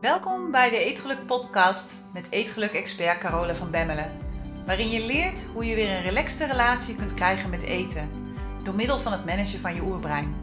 [0.00, 4.18] Welkom bij de Eetgeluk podcast met Eetgeluk-expert Carola van Bemmelen.
[4.66, 8.10] Waarin je leert hoe je weer een relaxte relatie kunt krijgen met eten.
[8.62, 10.34] Door middel van het managen van je oerbrein.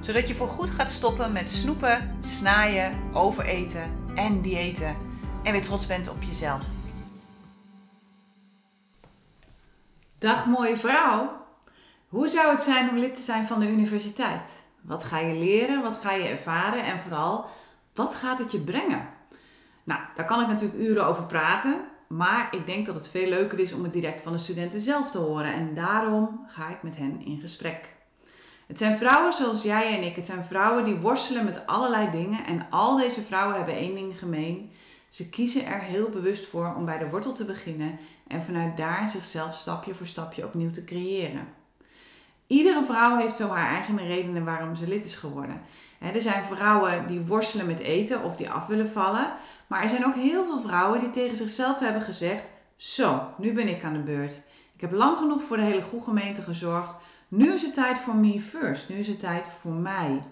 [0.00, 4.96] Zodat je voorgoed gaat stoppen met snoepen, snaaien, overeten en diëten.
[5.42, 6.62] En weer trots bent op jezelf.
[10.18, 11.46] Dag mooie vrouw.
[12.08, 14.48] Hoe zou het zijn om lid te zijn van de universiteit?
[14.80, 15.82] Wat ga je leren?
[15.82, 16.84] Wat ga je ervaren?
[16.84, 17.46] En vooral,
[17.94, 19.08] wat gaat het je brengen?
[19.84, 21.84] Nou, daar kan ik natuurlijk uren over praten.
[22.08, 25.10] Maar ik denk dat het veel leuker is om het direct van de studenten zelf
[25.10, 25.52] te horen.
[25.52, 27.88] En daarom ga ik met hen in gesprek.
[28.66, 30.16] Het zijn vrouwen zoals jij en ik.
[30.16, 32.44] Het zijn vrouwen die worstelen met allerlei dingen.
[32.44, 34.70] En al deze vrouwen hebben één ding gemeen.
[35.08, 39.08] Ze kiezen er heel bewust voor om bij de wortel te beginnen en vanuit daar
[39.08, 41.48] zichzelf stapje voor stapje opnieuw te creëren.
[42.46, 45.62] Iedere vrouw heeft zo haar eigen redenen waarom ze lid is geworden.
[46.02, 49.32] Er zijn vrouwen die worstelen met eten of die af willen vallen.
[49.66, 53.68] Maar er zijn ook heel veel vrouwen die tegen zichzelf hebben gezegd: Zo, nu ben
[53.68, 54.40] ik aan de beurt.
[54.74, 56.94] Ik heb lang genoeg voor de hele goede gemeente gezorgd.
[57.28, 58.88] Nu is het tijd voor me first.
[58.88, 60.22] Nu is het tijd voor mij.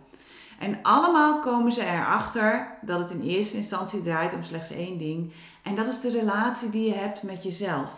[0.59, 5.33] En allemaal komen ze erachter dat het in eerste instantie draait om slechts één ding.
[5.63, 7.91] En dat is de relatie die je hebt met jezelf.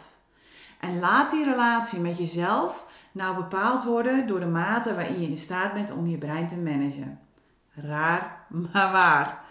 [0.80, 5.36] En laat die relatie met jezelf nou bepaald worden door de mate waarin je in
[5.36, 7.20] staat bent om je brein te managen.
[7.75, 9.45] Raar, maar waar.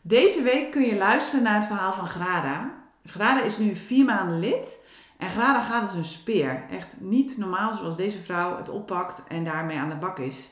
[0.00, 2.70] Deze week kun je luisteren naar het verhaal van Grada.
[3.04, 4.82] Grada is nu vier maanden lid.
[5.18, 6.64] En Grada gaat als een speer.
[6.70, 10.50] Echt niet normaal zoals deze vrouw het oppakt en daarmee aan de bak is.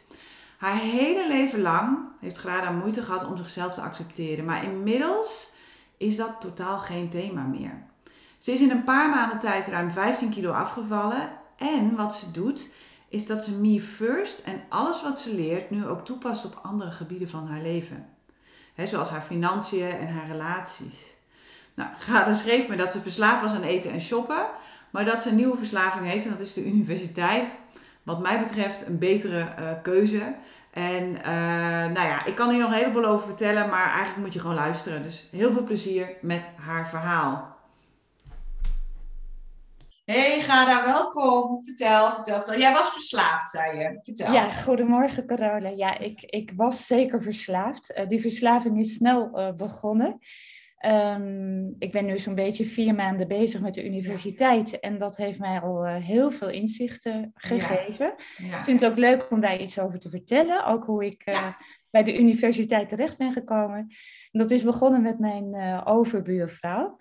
[0.58, 4.44] Haar hele leven lang heeft Grada moeite gehad om zichzelf te accepteren.
[4.44, 5.52] Maar inmiddels
[5.96, 7.82] is dat totaal geen thema meer.
[8.38, 11.30] Ze is in een paar maanden tijd ruim 15 kilo afgevallen.
[11.56, 12.70] En wat ze doet,
[13.12, 16.90] is dat ze me first en alles wat ze leert nu ook toepast op andere
[16.90, 18.06] gebieden van haar leven.
[18.76, 21.14] zoals haar financiën en haar relaties.
[21.74, 24.46] Nou, Grada schreef me dat ze verslaafd was aan eten en shoppen,
[24.90, 27.46] maar dat ze een nieuwe verslaving heeft en dat is de universiteit.
[28.02, 30.34] Wat mij betreft een betere uh, keuze.
[30.70, 31.24] En uh,
[31.94, 34.54] nou ja, ik kan hier nog een heleboel over vertellen, maar eigenlijk moet je gewoon
[34.54, 35.02] luisteren.
[35.02, 37.51] Dus heel veel plezier met haar verhaal.
[40.04, 41.64] Hey Gada, welkom.
[41.64, 42.60] Vertel, vertel, vertel.
[42.60, 43.98] Jij was verslaafd, zei je.
[44.02, 44.32] Vertel.
[44.32, 45.68] Ja, goedemorgen Carola.
[45.68, 47.94] Ja, ik, ik was zeker verslaafd.
[47.98, 50.18] Uh, die verslaving is snel uh, begonnen.
[50.86, 55.38] Um, ik ben nu zo'n beetje vier maanden bezig met de universiteit en dat heeft
[55.38, 58.14] mij al uh, heel veel inzichten gegeven.
[58.36, 58.46] Ja.
[58.46, 58.58] Ja.
[58.58, 61.24] Ik vind het ook leuk om daar iets over te vertellen, ook hoe ik
[61.90, 63.94] bij de universiteit terecht ben gekomen.
[64.32, 66.96] Dat is begonnen met mijn uh, overbuurvrouw,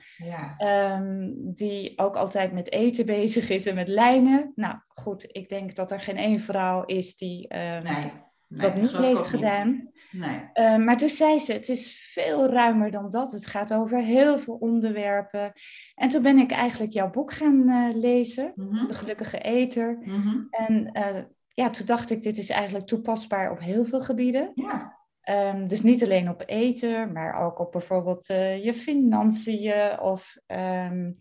[0.59, 4.51] um, die ook altijd met eten bezig is en met lijnen.
[4.55, 8.11] Nou goed, ik denk dat er geen één vrouw is die nee, nee,
[8.47, 9.69] dat niet heeft gedaan.
[9.69, 9.91] Niet.
[10.11, 10.49] Nee.
[10.53, 13.31] Uh, maar toen zei ze, het is veel ruimer dan dat.
[13.31, 15.53] Het gaat over heel veel onderwerpen.
[15.95, 18.87] En toen ben ik eigenlijk jouw boek gaan uh, lezen, mm -hmm.
[18.87, 19.97] De Gelukkige Eter.
[20.01, 20.47] Mm -hmm.
[20.49, 24.51] En uh, ja, toen dacht ik, dit is eigenlijk toepasbaar op heel veel gebieden.
[24.55, 24.99] Ja.
[25.29, 28.25] Um, dus niet alleen op eten, maar ook op bijvoorbeeld
[28.63, 31.17] je financiën of um,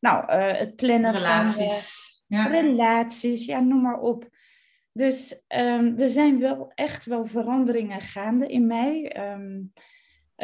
[0.00, 2.22] nou, het plannen relaties.
[2.28, 2.60] van ja.
[2.60, 4.28] relaties, ja, noem maar op.
[4.92, 9.16] Dus um, er zijn wel echt wel veranderingen gaande in mij.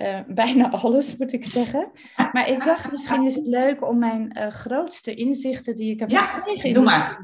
[0.02, 1.90] Uh, bijna alles, moet ik zeggen.
[2.32, 6.10] Maar ik dacht, misschien is het leuk om mijn uh, grootste inzichten die ik heb
[6.10, 7.20] ja, gekregen doe maar.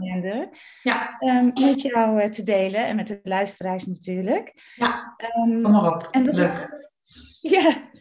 [0.83, 1.17] Ja.
[1.21, 2.87] um, met jou uh, te delen.
[2.87, 4.73] En met de luisteraars natuurlijk.
[4.77, 6.09] Ja, kom maar op.
[6.11, 6.45] En dat leuk.
[6.45, 7.93] Is, ja.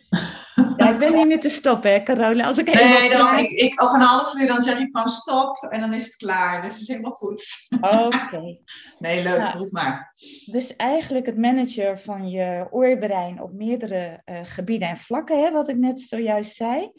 [0.77, 2.45] Ja, ik ben niet meer te stoppen, hè, Carola.
[2.45, 5.67] Als ik nee, dan, ik, ik, over een half uur dan zeg ik gewoon stop
[5.69, 6.61] en dan is het klaar.
[6.61, 7.67] Dus is helemaal goed.
[7.81, 7.95] Oké.
[7.95, 8.61] Okay.
[8.99, 10.13] Nee, leuk, nou, roep maar.
[10.51, 15.67] Dus eigenlijk het managen van je oorbrein op meerdere uh, gebieden en vlakken, hè, wat
[15.67, 16.91] ik net zojuist zei.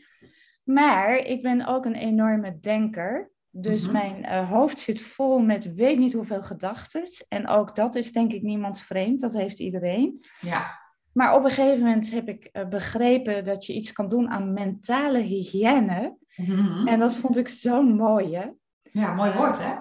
[0.65, 3.33] Maar ik ben ook een enorme denker.
[3.51, 4.21] Dus mm -hmm.
[4.21, 7.03] mijn uh, hoofd zit vol met weet niet hoeveel gedachten.
[7.29, 10.25] En ook dat is denk ik niemand vreemd, dat heeft iedereen.
[10.41, 10.84] Ja.
[11.15, 14.53] Maar op een gegeven moment heb ik uh, begrepen dat je iets kan doen aan
[14.53, 16.17] mentale hygiëne.
[16.37, 16.89] Mm-hmm.
[16.89, 18.47] En dat vond ik zo mooi, hè?
[18.83, 19.75] Ja, mooi woord, hè?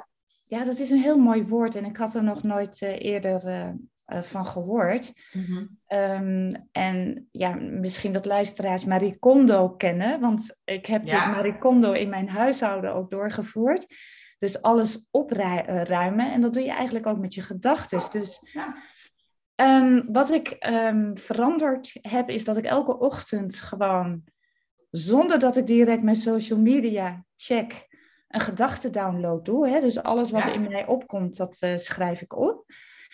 [0.47, 1.75] Ja, dat is een heel mooi woord.
[1.75, 3.47] En ik had er nog nooit uh, eerder
[4.07, 5.13] uh, van gehoord.
[5.31, 5.79] Mm-hmm.
[5.87, 10.19] Um, en ja, misschien dat luisteraars Marie Kondo kennen.
[10.19, 11.13] Want ik heb ja.
[11.13, 13.85] dus Marie Kondo in mijn huishouden ook doorgevoerd.
[14.39, 16.31] Dus alles opruimen.
[16.31, 18.01] En dat doe je eigenlijk ook met je gedachten.
[18.11, 18.39] Dus...
[18.51, 18.75] Ja.
[19.55, 24.23] Um, wat ik um, veranderd heb, is dat ik elke ochtend gewoon,
[24.89, 27.87] zonder dat ik direct mijn social media check,
[28.27, 29.67] een gedachte-download doe.
[29.67, 29.79] Hè?
[29.79, 30.51] Dus alles wat ja.
[30.51, 32.65] in mij opkomt, dat uh, schrijf ik op.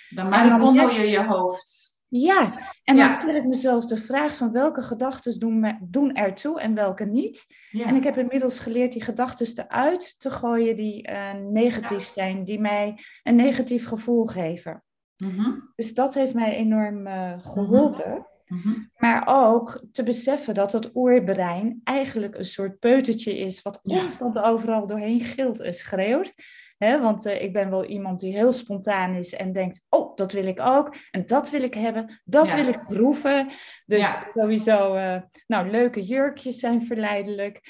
[0.09, 1.97] Dan Marie Kondo je je hoofd.
[2.07, 2.53] Ja,
[2.83, 6.73] en dan stel ik mezelf de vraag van welke gedachten doen, me- doen ertoe en
[6.73, 7.45] welke niet.
[7.69, 7.85] Ja.
[7.85, 12.59] En ik heb inmiddels geleerd die gedachten eruit te gooien die eh, negatief zijn, die
[12.59, 14.83] mij een negatief gevoel geven.
[15.19, 18.27] Mhm, Dus dat heeft mij enorm eh, geholpen.
[18.47, 18.73] mhm.
[18.97, 23.99] Maar ook te beseffen dat het oerbrein eigenlijk een soort peutertje is, wat Ja.
[23.99, 26.33] constant overal doorheen gilt en schreeuwt.
[26.77, 30.45] Want eh, ik ben wel iemand die heel spontaan is en denkt, oh, dat wil
[30.47, 30.95] ik ook.
[31.11, 32.55] En dat wil ik hebben, dat Ja.
[32.55, 33.47] wil ik proeven.
[33.85, 34.21] Dus Ja.
[34.33, 37.61] sowieso, eh, nou, leuke jurkjes zijn verleidelijk.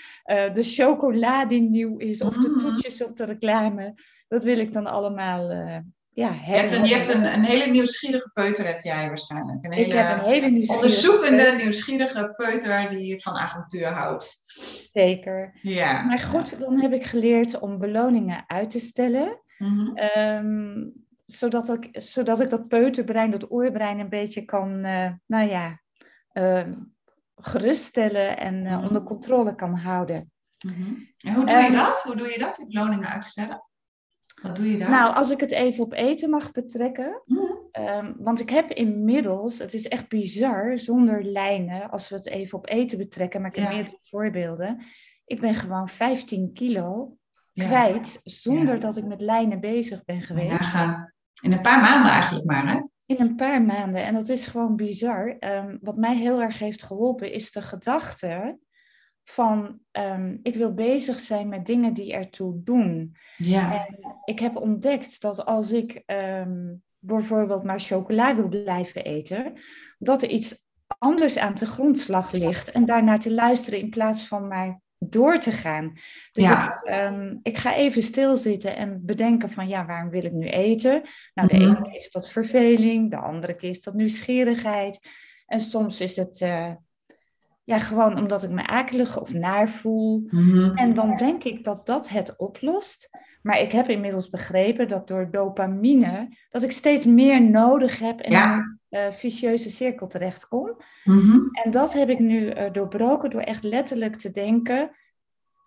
[0.53, 2.59] De chocola die nieuw is, of de Mhm.
[2.59, 3.93] toetjes op de reclame.
[4.27, 5.49] Dat wil ik dan allemaal
[6.11, 9.65] ja, Je hebt, een, je hebt een, een hele nieuwsgierige peuter, heb jij waarschijnlijk.
[9.65, 14.41] Een ik hele heb een hele nieuwsgierige onderzoekende, nieuwsgierige peuter die van avontuur houdt.
[14.91, 15.57] Zeker.
[15.61, 16.01] Ja.
[16.03, 19.41] Maar goed, dan heb ik geleerd om beloningen uit te stellen.
[19.57, 19.95] Mhm.
[19.97, 20.87] ehm,
[21.25, 25.81] zodat, ik, zodat ik dat peuterbrein, dat oerbrein een beetje kan, eh, nou ja,
[26.31, 26.73] ehm,
[27.35, 28.87] geruststellen en eh, Mhm.
[28.87, 30.31] onder controle kan houden.
[30.65, 30.93] Mhm.
[31.17, 32.01] En hoe doe je Ehm, dat?
[32.03, 33.63] Hoe doe je dat, die beloningen uitstellen?
[34.41, 34.89] Wat doe je daar?
[34.89, 37.21] Nou, als ik het even op eten mag betrekken.
[37.25, 37.41] Mhm.
[37.71, 42.57] ehm, want ik heb inmiddels, het is echt bizar, zonder lijnen, als we het even
[42.57, 43.75] op eten betrekken, maar ik heb Ja.
[43.75, 44.81] meerdere voorbeelden.
[45.25, 47.17] Ik ben gewoon 15 kilo
[47.51, 47.65] Ja.
[47.65, 48.79] kwijt, zonder Ja.
[48.79, 50.73] dat ik met lijnen bezig ben geweest.
[51.41, 52.79] In een paar maanden eigenlijk maar, hè?
[53.05, 54.03] In een paar maanden.
[54.05, 55.35] En dat is gewoon bizar.
[55.39, 58.59] Ehm, wat mij heel erg heeft geholpen is de gedachte
[59.29, 63.15] van ehm, ik wil bezig zijn met dingen die ertoe doen.
[63.37, 63.73] Ja.
[63.85, 69.53] En ik heb ontdekt dat als ik ehm, bijvoorbeeld maar chocola wil blijven eten,
[69.99, 72.71] dat er iets anders aan de grondslag ligt.
[72.71, 75.93] En daarnaar te luisteren in plaats van maar door te gaan.
[76.31, 76.61] Dus Ja.
[76.61, 81.01] het, ehm, ik ga even stilzitten en bedenken van ja, waarom wil ik nu eten?
[81.33, 81.63] Nou, de Mhm.
[81.65, 84.99] ene keer is dat verveling, de andere keer is dat nieuwsgierigheid.
[85.45, 86.71] En soms is het eh,
[87.69, 90.23] ja, gewoon omdat ik me akelig of naar voel.
[90.25, 90.77] Mhm.
[90.77, 93.09] En dan denk ik dat dat het oplost.
[93.41, 98.31] Maar ik heb inmiddels begrepen dat door dopamine, dat ik steeds meer nodig heb en
[98.31, 98.53] Ja.
[98.53, 100.77] in een eh, vicieuze cirkel terechtkom.
[101.03, 101.37] Mhm.
[101.63, 104.91] En dat heb ik nu eh, doorbroken door echt letterlijk te denken,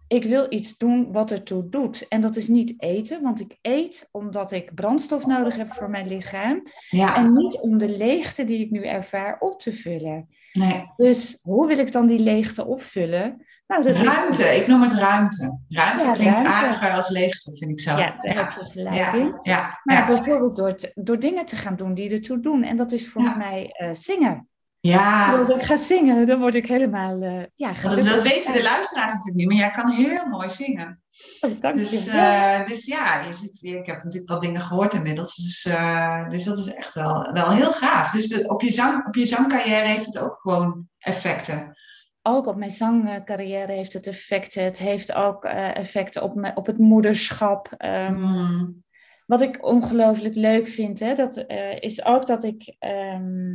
[0.08, 2.06] ik wil iets doen wat ertoe doet.
[2.08, 6.08] En dat is niet eten, want ik eet omdat ik brandstof nodig heb voor mijn
[6.08, 6.62] lichaam.
[6.90, 7.16] Ja.
[7.16, 10.28] En niet om de leegte die ik nu ervaar op te vullen.
[10.52, 10.92] Nee.
[10.96, 13.46] Dus hoe wil ik dan die leegte opvullen?
[13.66, 15.60] Nou, dat is Ruimte, ik noem het ruimte.
[15.68, 16.50] Ruimte Ja, klinkt ruimte.
[16.52, 17.98] aardiger als leegte, vind ik zelf.
[17.98, 19.38] Ja, daar heb je gelijk ja, in.
[19.42, 22.62] ja, Maar bijvoorbeeld door, te- door dingen te gaan doen die ertoe doen.
[22.62, 24.48] En dat is voor mij eh, zingen.
[24.86, 28.62] Ja, Als ik ga zingen, dan word ik helemaal eh ja, dat, dat weten de
[28.62, 31.02] luisteraars natuurlijk niet, maar jij kan heel mooi zingen.
[31.40, 32.10] Oh, dank Dus, je.
[32.10, 35.34] eh, dus ja, je zit, ik heb natuurlijk wat dingen gehoord inmiddels.
[35.36, 38.10] Dus, eh, dus dat is echt wel, wel heel gaaf.
[38.10, 41.76] Dus de- op, je zang, op je zangcarrière heeft het ook gewoon effecten.
[42.22, 44.64] Ook op mijn zangcarrière heeft het effecten.
[44.64, 47.74] Het heeft ook effecten op, mijn, op het moederschap.
[47.76, 48.82] Ehm, Mm,
[49.26, 51.44] Wat ik ongelooflijk leuk vind, hè, dat,
[51.80, 53.54] is ook dat ik ehm,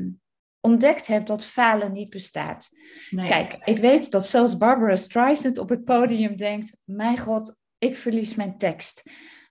[0.62, 2.70] ontdekt heb dat falen niet bestaat.
[3.10, 3.28] nee.
[3.28, 8.36] Kijk, ik weet dat zelfs Barbara Streisand op het podium denkt: Mijn god, ik verlies
[8.36, 9.04] mijn tekst.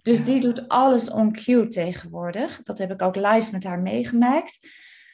[0.02, 0.24] Dus Ja.
[0.24, 2.60] die doet alles on cue tegenwoordig.
[2.62, 4.58] Dat heb ik ook live met haar meegemaakt.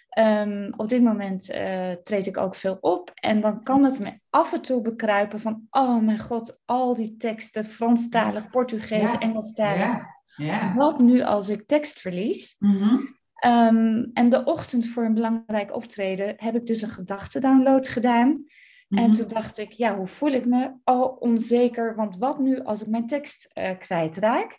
[0.08, 3.10] Ehm, op dit moment eh, treed ik ook veel op.
[3.14, 5.66] En dan kan het me af en toe bekruipen van...
[5.70, 9.20] Oh mijn god, al die teksten, Franstalig, Portugees, Ja.
[9.20, 9.78] Engelstalig.
[9.78, 10.74] Ja, ja.
[10.74, 12.56] Wat nu als ik tekst verlies?
[12.58, 12.96] Mhm.
[13.42, 18.44] Ehm, en de ochtend voor een belangrijk optreden heb ik dus een gedachtendownload gedaan.
[18.88, 19.12] En Mhm.
[19.12, 20.72] toen dacht ik, ja, hoe voel ik me?
[20.84, 24.58] Al onzeker, want wat nu als ik mijn tekst eh, kwijtraak?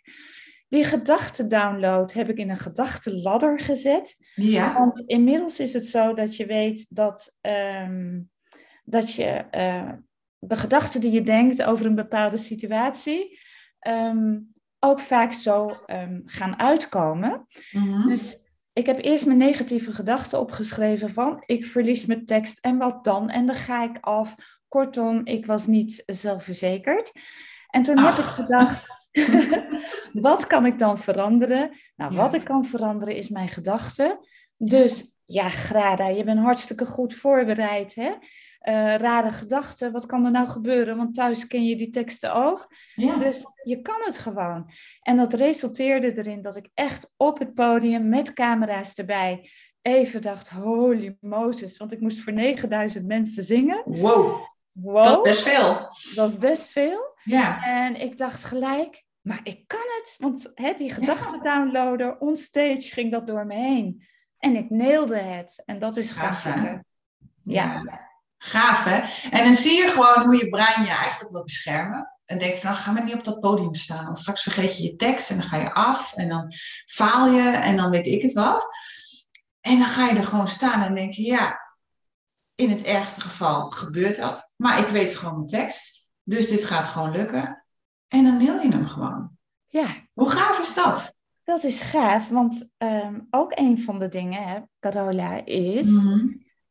[0.68, 4.16] Die gedachtendownload heb ik in een gedachtenladder gezet.
[4.34, 8.20] Ja, Want inmiddels is het zo dat je weet dat, ehm,
[8.84, 9.92] dat je eh,
[10.38, 13.38] de gedachten die je denkt over een bepaalde situatie
[13.78, 14.38] ehm,
[14.78, 15.70] ook vaak zo
[16.24, 17.46] gaan uitkomen.
[17.72, 18.08] Mhm.
[18.08, 18.36] Dus
[18.74, 23.30] ik heb eerst mijn negatieve gedachten opgeschreven van ik verlies mijn tekst en wat dan?
[23.30, 24.34] En dan ga ik af.
[24.68, 27.10] Kortom, ik was niet zelfverzekerd.
[27.70, 28.34] En toen heb ik Ach.
[28.34, 28.86] gedacht,
[30.28, 31.70] wat kan ik dan veranderen?
[31.96, 32.16] Nou, Ja.
[32.18, 34.18] wat ik kan veranderen is mijn gedachten.
[34.56, 37.94] Dus ja, Grada, je bent hartstikke goed voorbereid.
[37.94, 38.10] Hè?
[38.64, 40.96] Eh, rare gedachten, wat kan er nou gebeuren?
[40.96, 42.74] Want thuis ken je die teksten ook.
[42.94, 43.16] ja.
[43.16, 44.70] Dus je kan het gewoon.
[45.02, 49.50] En dat resulteerde erin dat ik echt op het podium met camera's erbij
[49.82, 53.82] even dacht, holy Moses, want ik moest voor 9000 mensen zingen.
[53.84, 54.40] Wow,
[54.72, 55.74] Wow, dat is best veel.
[56.14, 57.16] dat is best veel.
[57.24, 60.16] Ja, En ik dacht gelijk, maar ik kan het.
[60.18, 64.06] Want hè, die gedachten downloaden, onstage ging dat door me heen.
[64.38, 65.62] En ik neelde het.
[65.64, 66.54] En dat is Gaaf?
[67.42, 67.82] Ja.
[68.38, 69.28] Gaaf, hè?
[69.30, 72.08] En dan zie je gewoon hoe je brein je eigenlijk wil beschermen.
[72.24, 74.04] En denk van, nou, ga maar niet op dat podium staan.
[74.04, 76.14] Want straks vergeet je je tekst en dan ga je af.
[76.14, 76.52] En dan
[76.86, 78.64] faal je en dan weet ik het wat.
[79.60, 81.60] En dan ga je er gewoon staan en denk je, ja,
[82.54, 84.54] in het ergste geval gebeurt dat.
[84.56, 86.08] Maar ik weet gewoon mijn tekst.
[86.22, 87.64] Dus dit gaat gewoon lukken.
[88.08, 89.30] En dan deel je hem gewoon.
[89.66, 91.22] ja, Hoe gaaf is dat?
[91.44, 92.28] dat is gaaf.
[92.28, 95.88] Want ehm, ook een van de dingen, hè, Carola, is...
[95.88, 96.18] Mhm.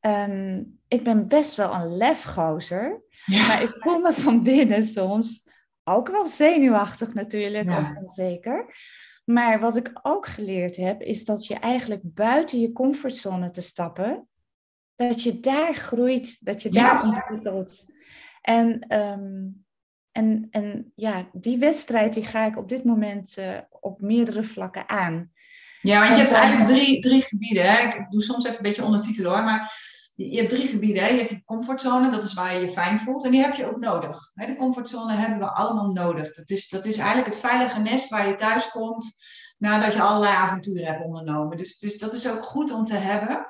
[0.03, 3.01] Ehm, ik ben best wel een lefgozer.
[3.25, 3.47] Ja.
[3.47, 5.47] Maar ik voel me van binnen soms
[5.83, 7.77] ook wel zenuwachtig natuurlijk, Ja.
[7.77, 8.75] of onzeker.
[9.25, 14.27] Maar wat ik ook geleerd heb, is dat je eigenlijk buiten je comfortzone te stappen,
[14.95, 16.81] dat je daar groeit, dat je Ja.
[16.81, 17.85] daar ontwikkelt.
[18.41, 19.45] En, ehm,
[20.11, 24.89] en, en ja, die wedstrijd die ga ik op dit moment eh, op meerdere vlakken
[24.89, 25.31] aan.
[25.83, 27.71] Ja, want je hebt eigenlijk drie, drie gebieden.
[27.71, 27.85] Hè?
[27.85, 29.43] Ik doe soms even een beetje ondertitelen hoor.
[29.43, 29.73] Maar
[30.15, 31.03] je, je hebt drie gebieden.
[31.03, 31.09] Hè?
[31.09, 33.25] Je hebt je comfortzone, dat is waar je je fijn voelt.
[33.25, 34.31] En die heb je ook nodig.
[34.33, 34.45] Hè?
[34.45, 36.33] De comfortzone hebben we allemaal nodig.
[36.33, 39.15] Dat is, dat is eigenlijk het veilige nest waar je thuis komt
[39.57, 41.57] nadat je allerlei avonturen hebt ondernomen.
[41.57, 43.47] Dus, dus dat is ook goed om te hebben.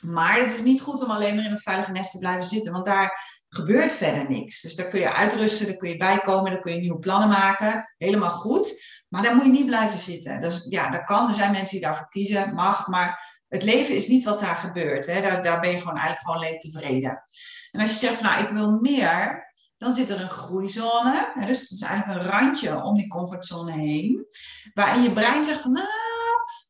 [0.00, 2.72] Maar het is niet goed om alleen maar in het veilige nest te blijven zitten.
[2.72, 4.60] Want daar gebeurt verder niks.
[4.60, 7.94] Dus daar kun je uitrusten, daar kun je bijkomen, daar kun je nieuwe plannen maken.
[7.96, 8.85] Helemaal goed.
[9.08, 10.40] Maar daar moet je niet blijven zitten.
[10.40, 11.28] Dus, ja, dat kan.
[11.28, 12.86] Er zijn mensen die daarvoor kiezen, mag.
[12.88, 15.06] Maar het leven is niet wat daar gebeurt.
[15.06, 15.20] Hè.
[15.20, 17.22] Daar, daar ben je gewoon eigenlijk gewoon alleen tevreden.
[17.70, 19.46] En als je zegt, nou, ik wil meer,
[19.76, 21.32] dan zit er een groeizone.
[21.34, 21.46] Hè.
[21.46, 24.26] Dus het is eigenlijk een randje om die comfortzone heen.
[24.74, 25.88] Waarin je brein zegt van, nou,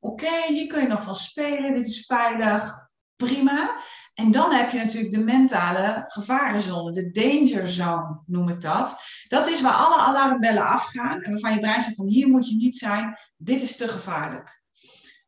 [0.00, 1.74] oké, hier kun je nog wel spelen.
[1.74, 2.88] Dit is veilig.
[3.16, 3.80] Prima.
[4.16, 8.96] En dan heb je natuurlijk de mentale gevarenzone, de danger zone noem ik dat.
[9.28, 12.56] Dat is waar alle alarmbellen afgaan en waarvan je brein zegt van hier moet je
[12.56, 14.62] niet zijn, dit is te gevaarlijk.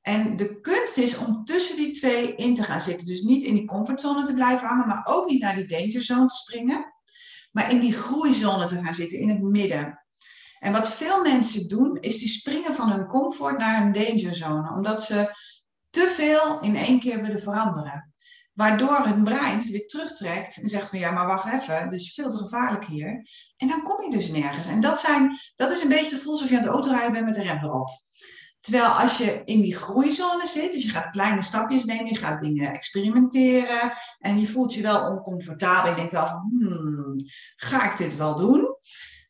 [0.02, 3.06] En de kunst is om tussen die twee in te gaan zitten.
[3.06, 6.26] Dus niet in die comfortzone te blijven hangen, maar ook niet naar die danger zone
[6.26, 6.94] te springen.
[7.52, 10.04] Maar in die groeizone te gaan zitten, in het midden.
[10.58, 14.72] En wat veel mensen doen, is die springen van hun comfort naar een danger zone.
[14.72, 15.36] Omdat ze
[15.90, 18.07] te veel in één keer willen veranderen.
[18.58, 22.30] Waardoor hun brein weer terugtrekt en zegt van ja, maar wacht even, dit is veel
[22.30, 23.28] te gevaarlijk hier.
[23.56, 24.66] En dan kom je dus nergens.
[24.66, 27.24] En dat, zijn, dat is een beetje het gevoel alsof je aan het autorijden bent
[27.24, 27.88] met de rem erop.
[28.60, 32.40] Terwijl als je in die groeizone zit, dus je gaat kleine stapjes nemen, je gaat
[32.40, 35.90] dingen experimenteren en je voelt je wel oncomfortabel.
[35.90, 37.16] Je denkt wel van, hmm,
[37.56, 38.76] ga ik dit wel doen?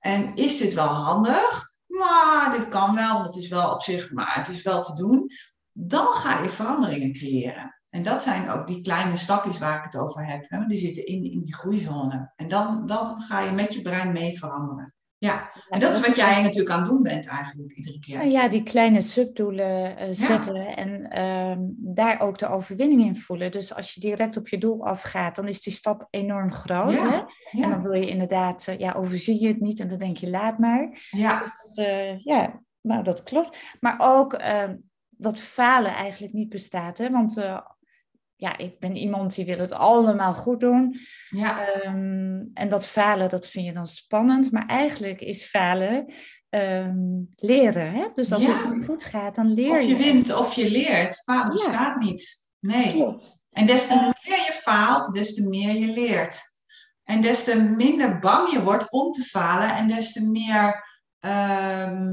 [0.00, 1.70] En is dit wel handig?
[1.86, 4.94] Maar dit kan wel, want het is wel op zich, maar het is wel te
[4.94, 5.30] doen.
[5.72, 7.77] Dan ga je veranderingen creëren.
[7.90, 10.44] En dat zijn ook die kleine stapjes waar ik het over heb.
[10.48, 10.66] Hè?
[10.66, 12.32] Die zitten in, in die groeizone.
[12.36, 14.92] En dan, dan ga je met je brein mee veranderen.
[15.20, 18.16] Ja, en dat is wat jij natuurlijk aan het doen bent eigenlijk iedere keer.
[18.16, 23.50] Nou ja, die kleine subdoelen eh, zetten en ehm, daar ook de overwinning in voelen.
[23.50, 26.92] Dus als je direct op je doel afgaat, dan is die stap enorm groot.
[26.92, 27.62] Ja, Hè?
[27.62, 30.30] En dan wil je inderdaad, eh, ja, overzie je het niet en dan denk je,
[30.30, 31.08] laat maar.
[31.10, 33.58] ja, Dat, eh, ja, nou dat klopt.
[33.80, 34.76] Maar ook ehm,
[35.08, 36.98] dat falen eigenlijk niet bestaat.
[36.98, 37.10] Hè?
[37.10, 37.36] Want
[38.40, 40.98] ja, ik ben iemand die wil het allemaal goed doen.
[41.28, 44.52] ja, Ehm, en dat falen, dat vind je dan spannend.
[44.52, 46.12] Maar eigenlijk is falen
[46.48, 46.98] ehm,
[47.36, 47.92] leren.
[47.92, 48.06] Hè?
[48.14, 48.52] Dus als Ja.
[48.52, 49.86] het niet goed gaat, dan leer Of je.
[49.88, 51.22] je wint of je leert.
[51.24, 51.50] Falen Ja.
[51.52, 52.50] bestaat niet.
[52.60, 52.92] Nee.
[52.92, 53.36] Klopt.
[53.50, 56.40] En des te meer je faalt, des te meer je leert.
[57.04, 59.76] En des te minder bang je wordt om te falen.
[59.76, 60.84] En des te meer,
[61.18, 62.12] ehm,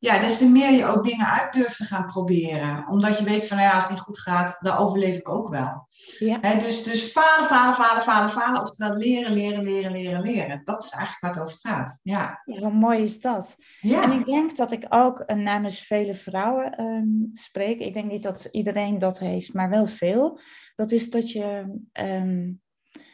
[0.00, 2.88] ja, des te meer je ook dingen uit durft te gaan proberen.
[2.88, 5.48] Omdat je weet van, nou ja, als het niet goed gaat, dan overleef ik ook
[5.48, 5.86] wel.
[6.18, 6.38] Ja.
[6.40, 8.62] Hè, dus, dus falen, falen, falen, falen, falen.
[8.62, 10.62] Oftewel leren, leren, leren, leren, leren.
[10.64, 12.00] Dat is eigenlijk waar het over gaat.
[12.02, 12.42] Ja.
[12.44, 13.56] ja, hoe mooi is dat?
[13.80, 14.12] En Ja.
[14.12, 17.78] ik denk dat ik ook eh, namens vele vrouwen ehm, spreek.
[17.78, 20.40] Ik denk niet dat iedereen dat heeft, maar wel veel.
[20.76, 22.48] Dat is dat je ehm,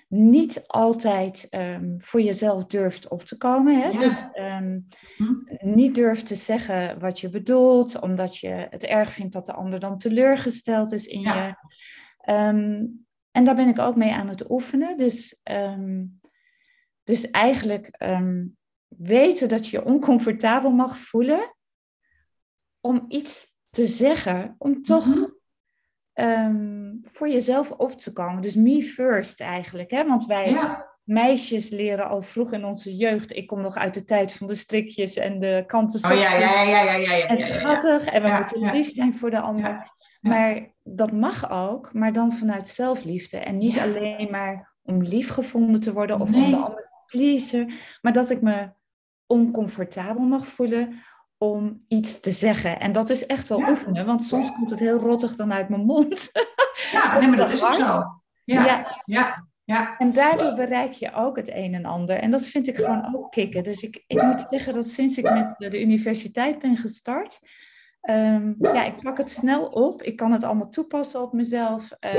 [0.08, 3.80] niet altijd ehm, voor jezelf durft op te komen.
[3.80, 3.88] Hè?
[3.88, 4.00] Ja.
[4.00, 4.80] Dus ehm,
[5.16, 5.34] Hm.
[5.74, 9.80] niet durft te zeggen wat je bedoelt, omdat je het erg vindt dat de ander
[9.80, 11.46] dan teleurgesteld is in Ja.
[11.46, 11.54] je.
[12.18, 12.84] Ehm,
[13.30, 14.96] en daar ben ik ook mee aan het oefenen.
[14.96, 15.40] Dus,
[17.04, 17.90] dus eigenlijk
[18.88, 21.56] weten dat je je oncomfortabel mag voelen
[22.80, 25.24] om iets te zeggen, om toch Mhm.
[27.12, 28.42] Voor jezelf op te komen.
[28.42, 29.90] Dus me first eigenlijk.
[29.90, 30.06] Hè?
[30.06, 30.94] Want wij Ja.
[31.04, 33.36] meisjes leren al vroeg in onze jeugd.
[33.36, 36.62] Ik kom nog uit de tijd van de strikjes en de kanten Oh ja, ja,
[36.62, 39.94] ja, ja, ja, en schattig en we moeten lief zijn voor de ander.
[40.20, 43.36] Maar dat mag ook, maar dan vanuit zelfliefde.
[43.38, 47.72] En niet alleen maar om lief gevonden te worden of om de ander te pleasen.
[48.00, 48.70] Maar dat ik me
[49.26, 51.02] oncomfortabel mag voelen
[51.38, 52.80] om iets te zeggen.
[52.80, 53.70] En dat is echt wel Ja.
[53.70, 56.30] oefenen, want soms komt het heel rottig dan uit mijn mond.
[56.92, 57.82] Ja, nee, maar dat is ook zo.
[58.44, 58.86] Ja, Ja.
[59.04, 59.96] ja, ja.
[59.98, 62.16] En daardoor bereik je ook het een en ander.
[62.18, 63.64] En dat vind ik gewoon ook kicken.
[63.64, 67.38] Dus ik, ik moet zeggen dat sinds ik met de universiteit ben gestart,
[68.06, 70.02] ehm, ja, ik pak het snel op.
[70.02, 71.82] Ik kan het allemaal toepassen op mezelf.
[72.00, 72.16] Ehm,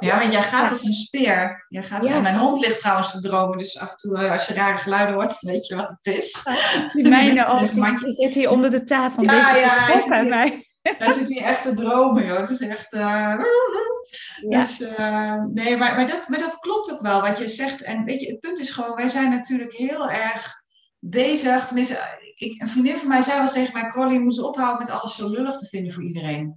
[0.00, 0.68] Ja, want jij gaat Ja.
[0.68, 1.66] als een speer.
[1.68, 2.20] Jij gaat, Ja.
[2.20, 5.14] mijn hond ligt trouwens te dromen, dus af en toe eh, als je rare geluiden
[5.14, 6.44] hoort, weet je wat het is.
[6.92, 9.22] die mijne ook, Dus die, mandje- die zit hier onder de tafel.
[9.22, 10.26] Ja, Deze ja, hij zit hier.
[10.26, 10.60] mij.
[10.82, 12.38] Hij zit hier echt te dromen, joh.
[12.38, 12.92] Het is echt...
[12.92, 14.60] eh, Ja.
[14.60, 17.82] Dus eh, nee, maar, maar, dat, maar dat klopt ook wel wat je zegt.
[17.82, 20.64] En weet je, het punt is gewoon, wij zijn natuurlijk heel erg
[21.10, 21.66] bezig.
[21.66, 24.90] Tenminste, ik, een vriendin van mij zei wel tegen mij, Crowley, je moet ophouden met
[24.90, 26.56] alles zo lullig te vinden voor iedereen.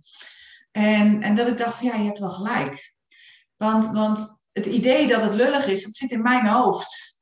[0.72, 2.96] En, en dat ik dacht, van, ja, je hebt wel gelijk.
[3.58, 7.22] Want, want het idee dat het lullig is, dat zit in mijn hoofd.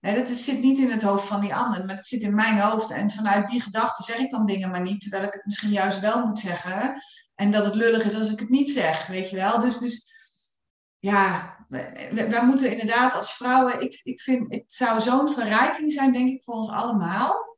[0.00, 2.58] Hè, dat zit niet in het hoofd van die ander, maar het zit in mijn
[2.58, 2.90] hoofd.
[2.90, 6.00] En vanuit die gedachte zeg ik dan dingen maar niet, terwijl ik het misschien juist
[6.00, 7.02] wel moet zeggen.
[7.34, 9.60] En dat het lullig is als ik het niet zeg, weet je wel.
[9.60, 10.13] Dus, dus
[11.04, 16.12] ja, wij, wij moeten inderdaad als vrouwen, ik, ik vind, het zou zo'n verrijking zijn,
[16.12, 17.56] denk ik, voor ons allemaal.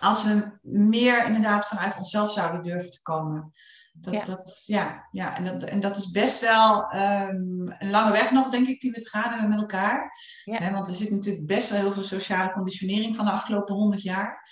[0.00, 3.52] Als we meer inderdaad vanuit onszelf zouden durven te komen.
[3.92, 4.22] Dat, Ja.
[4.22, 8.48] Dat, ja, ja en, dat, en dat is best wel ehm, een lange weg nog,
[8.48, 10.12] denk ik, die we gaan hebben met elkaar.
[10.44, 10.72] Ja.
[10.72, 14.42] Want er zit natuurlijk best wel heel veel sociale conditionering van de afgelopen honderd jaar.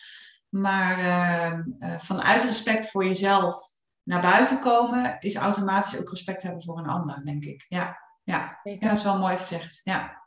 [0.48, 6.62] Maar ehm, eh, vanuit respect voor jezelf naar buiten komen, is automatisch ook respect hebben
[6.62, 7.66] voor een ander, denk ik.
[7.68, 8.60] Ja, ja.
[8.62, 9.80] ja dat is wel mooi gezegd.
[9.84, 10.24] Ja.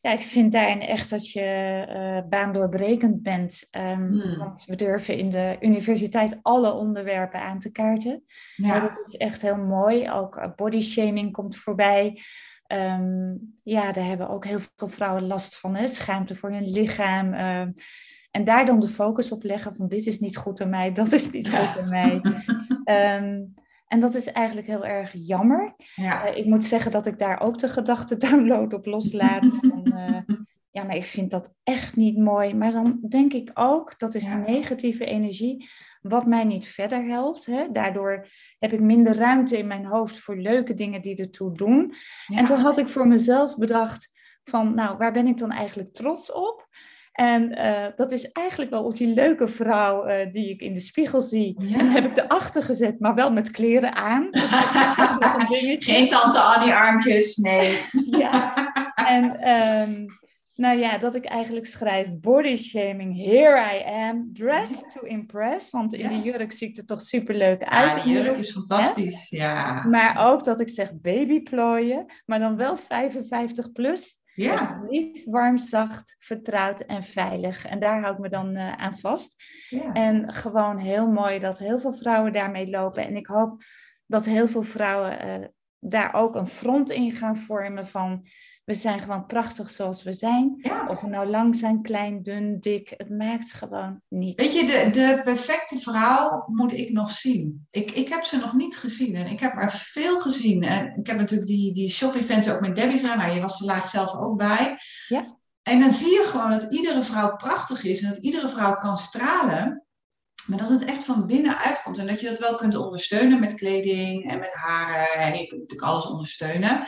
[0.00, 1.42] Ja, ik vind daarin echt dat je
[1.88, 3.66] eh baandoorbrekend bent.
[3.70, 4.38] Ehm, Hmm.
[4.38, 8.24] Want we durven in de universiteit alle onderwerpen aan te kaarten.
[8.56, 8.74] Ja.
[8.74, 8.80] Ja.
[8.80, 10.10] dat is echt heel mooi.
[10.10, 12.20] Ook eh, body shaming komt voorbij.
[12.66, 15.74] Ehm, ja, daar hebben ook heel veel vrouwen last van.
[15.74, 15.88] Hè?
[15.88, 17.32] Schaamte voor hun lichaam.
[17.32, 17.70] ehm,
[18.30, 21.12] en daar dan de focus op leggen van dit is niet goed aan mij, dat
[21.12, 22.20] is niet goed aan mij.
[23.86, 25.74] En dat is eigenlijk heel erg jammer.
[25.94, 26.24] ja.
[26.24, 29.42] Eh, ik moet zeggen dat ik daar ook de gedachte download op loslaat.
[29.94, 30.18] eh,
[30.70, 32.54] ja, maar ik vind dat echt niet mooi.
[32.54, 34.36] Maar dan denk ik ook, dat is Ja.
[34.36, 35.68] negatieve energie,
[36.02, 37.46] wat mij niet verder helpt.
[37.46, 37.66] Hè?
[37.72, 41.94] Daardoor heb ik minder ruimte in mijn hoofd voor leuke dingen die ertoe doen.
[42.26, 42.38] Ja.
[42.38, 44.08] En toen had ik voor mezelf bedacht
[44.44, 46.66] van, nou, waar ben ik dan eigenlijk trots op?
[47.16, 50.80] En eh, dat is eigenlijk wel op die leuke vrouw eh, die ik in de
[50.80, 51.54] spiegel zie.
[51.62, 51.78] Ja.
[51.78, 54.28] En heb ik erachter gezet, maar wel met kleren aan.
[54.30, 55.82] Dus een.
[55.82, 57.84] Geen tante Annie armpjes, nee.
[58.10, 58.54] Ja,
[58.94, 60.06] en ehm,
[60.56, 65.70] nou ja, dat ik eigenlijk schrijf body shaming, here I am, dressed to impress.
[65.70, 66.08] Want in Ja.
[66.08, 67.96] die jurk zie ik er toch superleuk uit.
[67.96, 69.30] Ja, die jurk is fantastisch.
[69.30, 69.84] Ja.
[69.86, 74.24] Maar ook dat ik zeg babyplooien, maar dan wel 55 plus.
[74.36, 74.82] Ja.
[74.88, 77.66] Lief, warm, zacht, vertrouwd en veilig.
[77.66, 79.44] En daar hou ik me dan eh, aan vast.
[79.68, 79.92] ja.
[79.92, 83.04] En gewoon heel mooi dat heel veel vrouwen daarmee lopen.
[83.04, 83.62] En ik hoop
[84.06, 88.26] dat heel veel vrouwen eh, daar ook een front in gaan vormen van...
[88.66, 90.58] We zijn gewoon prachtig zoals we zijn.
[90.62, 90.86] Ja.
[90.88, 92.94] Of we nou lang zijn, klein, dun, dik.
[92.96, 94.40] Het maakt gewoon niet.
[94.40, 97.66] Weet je, de, de perfecte vrouw moet ik nog zien.
[97.70, 100.62] Ik, ik heb ze nog niet gezien en ik heb er veel gezien.
[100.62, 103.18] En ik heb natuurlijk die, die shop-events ook met Debbie gedaan.
[103.18, 104.78] Nou, je was er laatst zelf ook bij.
[105.08, 105.24] Ja.
[105.62, 108.96] En dan zie je gewoon dat iedere vrouw prachtig is en dat iedere vrouw kan
[108.96, 109.86] stralen.
[110.46, 113.54] Maar dat het echt van binnenuit komt en dat je dat wel kunt ondersteunen met
[113.54, 115.14] kleding en met haren.
[115.14, 116.86] En je kunt natuurlijk alles ondersteunen.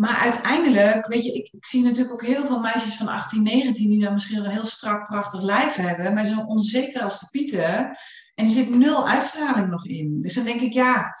[0.00, 3.88] Maar uiteindelijk, weet je, ik, ik zie natuurlijk ook heel veel meisjes van 18, 19
[3.88, 7.98] die dan misschien een heel strak, prachtig lijf hebben, maar zo onzeker als de pieten.
[8.34, 10.20] En er zit nul uitstraling nog in.
[10.20, 11.16] Dus dan denk ik, ja,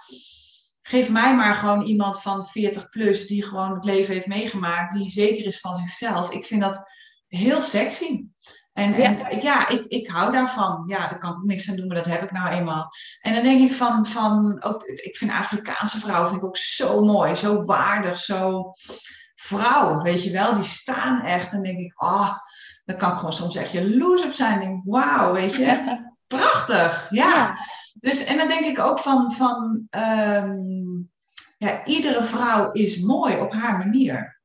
[0.82, 5.10] geef mij maar gewoon iemand van 40 plus die gewoon het leven heeft meegemaakt, die
[5.10, 6.30] zeker is van zichzelf.
[6.30, 6.82] Ik vind dat
[7.28, 8.24] heel sexy.
[8.72, 10.84] En, en ja, ja ik, ik hou daarvan.
[10.86, 12.88] Ja, daar kan ik ook niks aan doen, maar dat heb ik nou eenmaal.
[13.20, 17.04] En dan denk ik van, van ook, ik vind Afrikaanse vrouwen vind ik ook zo
[17.04, 18.72] mooi, zo waardig, zo
[19.34, 20.54] vrouw, weet je wel.
[20.54, 22.34] Die staan echt en denk ik, ah, oh,
[22.84, 24.60] dan kan ik gewoon soms echt jaloers op zijn.
[24.60, 25.98] En denk wauw, weet je,
[26.36, 27.34] prachtig, ja.
[27.34, 27.56] ja.
[28.00, 31.10] Dus, en dan denk ik ook van, van um,
[31.58, 34.40] ja, iedere vrouw is mooi op haar manier.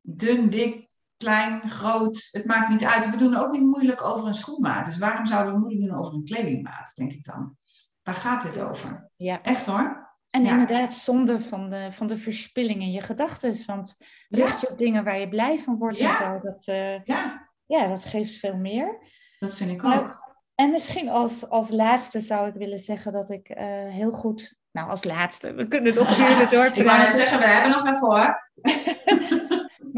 [0.00, 0.87] Dun, dik,
[1.18, 3.10] klein, groot, het maakt niet uit.
[3.10, 4.86] We doen ook niet moeilijk over een schoenmaat.
[4.86, 7.56] Dus waarom zouden we moeilijk doen over een kledingmaat, denk ik dan.
[8.02, 9.10] Waar gaat dit over?
[9.16, 9.42] Ja.
[9.42, 10.06] Echt hoor.
[10.30, 10.50] En ja.
[10.50, 13.66] inderdaad, zonde van de, van de verspilling in je gedachten.
[13.66, 13.96] Want
[14.28, 16.10] richt je op dingen waar je blij van wordt ja.
[16.10, 16.40] en zo.
[16.40, 17.50] Dat, uh, ja.
[17.66, 18.98] ja, dat geeft veel meer.
[19.38, 20.26] Dat vind ik ook.
[20.54, 23.56] En misschien als, als laatste zou ik willen zeggen dat ik uh,
[23.90, 24.56] heel goed...
[24.70, 25.52] Nou, als laatste.
[25.52, 26.64] We kunnen nog uren door.
[26.64, 28.50] ik wou net zeggen, we hebben nog even hoor.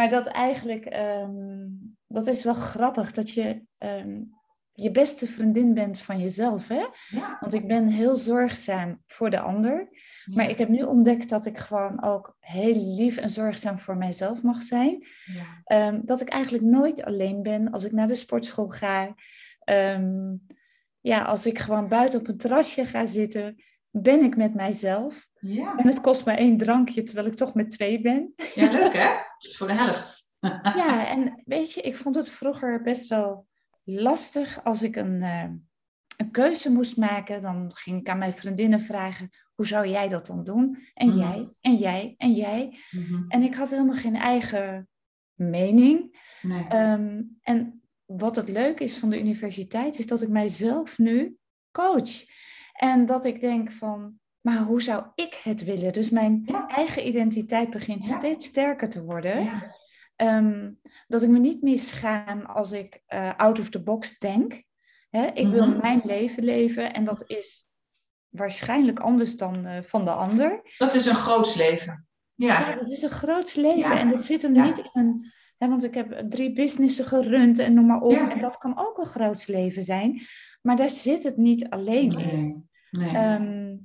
[0.00, 0.94] maar dat eigenlijk...
[0.94, 3.12] Um, dat is wel grappig.
[3.12, 3.62] Dat je...
[3.78, 4.38] Um,
[4.72, 6.68] je beste vriendin bent van jezelf.
[6.68, 6.86] Hè?
[7.08, 7.36] Ja.
[7.40, 9.88] Want ik ben heel zorgzaam voor de ander.
[10.34, 14.42] Maar ik heb nu ontdekt dat ik gewoon ook heel lief en zorgzaam voor mijzelf
[14.42, 15.06] mag zijn.
[15.24, 15.60] Ja.
[15.64, 19.14] Ehm, dat ik eigenlijk nooit alleen ben als ik naar de sportschool ga.
[19.64, 20.34] Ehm,
[21.00, 25.28] ja, als ik gewoon buiten op een terrasje ga zitten, ben ik met mijzelf.
[25.40, 25.76] Ja.
[25.76, 28.34] En het kost me één drankje, terwijl ik toch met twee ben.
[28.54, 29.08] ja, leuk hè?
[29.38, 30.28] Dus voor de helft.
[30.76, 33.46] Ja, en weet je, ik vond het vroeger best wel
[33.84, 35.50] lastig als ik een, eh,
[36.16, 37.42] een keuze moest maken.
[37.42, 40.78] Dan ging ik aan mijn vriendinnen vragen, hoe zou jij dat dan doen?
[40.94, 41.18] En Mhm.
[41.18, 42.78] jij, en jij, en jij.
[42.90, 43.24] Mhm.
[43.28, 44.88] En ik had helemaal geen eigen
[45.34, 46.18] mening.
[46.42, 46.66] Nee.
[46.68, 51.36] Ehm, en wat het leuke is van de universiteit, is dat ik mijzelf nu
[51.72, 52.24] coach.
[52.80, 55.92] En dat ik denk van, maar hoe zou ik het willen?
[55.92, 56.66] Dus mijn Ja.
[56.68, 59.44] eigen identiteit begint steeds sterker te worden.
[59.44, 59.78] ja.
[60.16, 60.70] Ehm,
[61.08, 64.62] dat ik me niet meer schaam als ik eh, out of the box denk.
[65.10, 65.26] Hè?
[65.26, 65.80] Ik wil Mhm.
[65.80, 67.66] mijn leven leven en dat is
[68.28, 70.60] waarschijnlijk anders dan eh, van de ander.
[70.78, 72.06] Dat is een groots leven.
[72.34, 72.74] Ja, Ja.
[72.74, 74.48] dat is een groot leven en dat zit Ja.
[74.48, 75.20] niet in een...
[75.58, 78.12] Hè, want ik heb drie businessen gerund en noem maar op.
[78.12, 80.26] En dat kan ook een groot leven zijn.
[80.62, 82.69] Maar daar zit het niet alleen in.
[82.90, 83.16] Nee.
[83.16, 83.76] Ehm,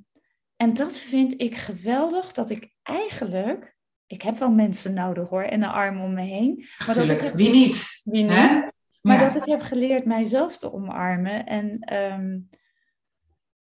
[0.56, 3.74] en dat vind ik geweldig, dat ik eigenlijk...
[4.06, 6.66] Ik heb wel mensen nodig hoor, en een arm om me heen.
[6.86, 8.00] Maar dat ik Wie niet?
[8.04, 8.32] Wie niet?
[8.32, 8.68] Hè?
[9.00, 9.24] Maar Ja.
[9.32, 12.38] dat ik heb geleerd mijzelf te omarmen en ehm,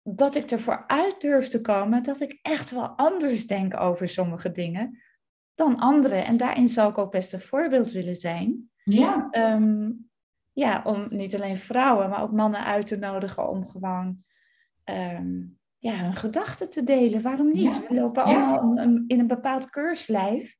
[0.04, 4.52] dat ik ervoor uit durf te komen dat ik echt wel anders denk over sommige
[4.52, 5.02] dingen
[5.56, 6.26] dan anderen.
[6.26, 8.70] En daarin zou ik ook best een voorbeeld willen zijn.
[8.84, 9.28] Ja.
[9.32, 9.92] Ehm,
[10.54, 14.24] ja, om niet alleen vrouwen, maar ook mannen uit te nodigen om gewoon
[14.88, 15.44] ehm,
[15.78, 17.22] ja, hun gedachten te delen.
[17.22, 17.74] Waarom niet?
[17.74, 17.84] Ja.
[17.88, 18.74] We lopen allemaal
[19.08, 20.58] in een bepaald keurslijf.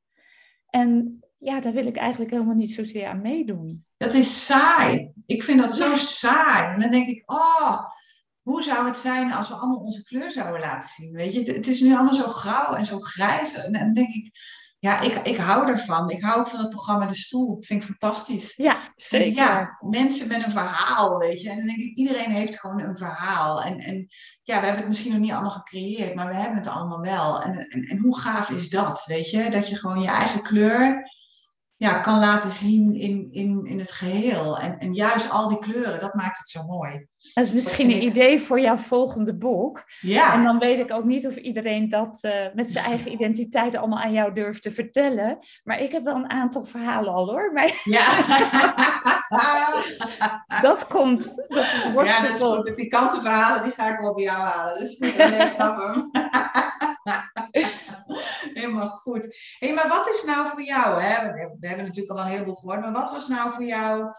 [0.70, 3.86] En ja, daar wil ik eigenlijk helemaal niet zozeer aan meedoen.
[3.98, 5.12] Dat is saai.
[5.26, 6.74] Ik vind dat zo saai.
[6.74, 7.80] En dan denk ik, oh,
[8.42, 11.14] hoe zou het zijn als we allemaal onze kleur zouden laten zien?
[11.14, 13.56] Weet je, het, het is nu allemaal zo grauw en zo grijs.
[13.56, 14.32] En dan denk ik,
[14.88, 16.10] ja, ik, ik hou ervan.
[16.10, 17.56] Ik hou ook van het programma De Stoel.
[17.56, 18.56] Dat vind ik fantastisch.
[18.56, 19.34] Ja, zeker.
[19.34, 21.50] Ja, mensen met een verhaal, weet je.
[21.50, 23.64] En dan denk ik, iedereen heeft gewoon een verhaal.
[23.64, 24.08] En, en
[24.44, 27.42] ja, we hebben het misschien nog niet allemaal gecreëerd, maar we hebben het allemaal wel.
[27.42, 29.50] En, en, en hoe gaaf is dat, weet je?
[29.50, 31.10] Dat je gewoon je eigen kleur
[31.78, 34.60] ja, kan laten zien in, in, in het geheel.
[34.60, 37.08] En, en juist al die kleuren, dat maakt het zo mooi.
[37.34, 39.78] Dat is misschien een idee voor jouw volgende boek.
[39.78, 43.76] En Ja, dan weet ik ook niet of iedereen dat eh, met zijn eigen identiteit
[43.76, 45.40] allemaal aan jou durft te vertellen.
[45.64, 47.52] Maar ik heb wel een aantal verhalen al hoor.
[47.54, 48.08] Maar ja.
[50.68, 51.36] dat komt.
[51.48, 52.66] Dat wordt ja, dat is goed.
[52.66, 54.80] De pikante verhalen, die ga ik wel bij jou halen.
[54.80, 56.12] Dus goed, nee, ik snap hem.
[58.58, 59.56] Helemaal goed.
[59.60, 61.26] Hé, maar wat is nou voor jou, hè?
[61.34, 64.12] We, we hebben natuurlijk al wel een heleboel gehoord, maar wat was nou voor jou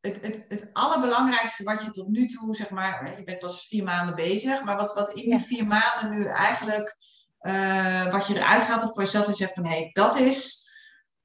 [0.00, 3.84] het, het, het allerbelangrijkste wat je tot nu toe, zeg maar, je bent pas vier
[3.84, 6.96] maanden bezig, maar wat, wat in die vier maanden nu eigenlijk,
[7.38, 10.70] eh, wat je eruit gaat of voor jezelf en zegt van, hé, dat is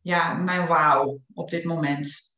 [0.01, 2.31] ja, mijn wauw op dit moment.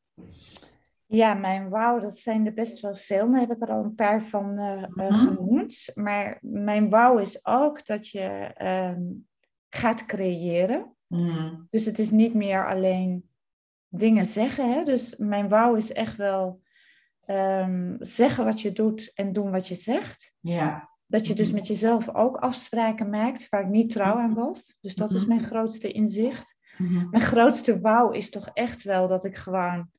[1.08, 3.32] Ja, mijn wauw, dat zijn er best wel veel.
[3.32, 5.14] Daar heb ik er al een paar van eh, eh, Mhm.
[5.14, 5.86] genoemd.
[5.94, 9.02] Maar mijn wauw is ook dat je ehm,
[9.76, 10.96] gaat creëren.
[11.08, 13.30] Mm, Dus het is niet meer alleen
[13.88, 14.74] dingen zeggen.
[14.74, 14.84] Hè?
[14.84, 16.64] Dus mijn wauw is echt wel
[17.26, 20.34] ehm, zeggen wat je doet en doen wat je zegt.
[20.40, 21.56] ja, Dat je dus Mhm.
[21.56, 24.78] met jezelf ook afspraken maakt waar ik niet trouw aan was.
[24.82, 25.28] Dus dat is Mhm.
[25.28, 26.56] mijn grootste inzicht.
[27.12, 29.90] Mijn grootste wauw is toch echt wel dat ik gewoon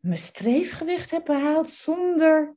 [0.00, 2.56] mijn streefgewicht heb behaald zonder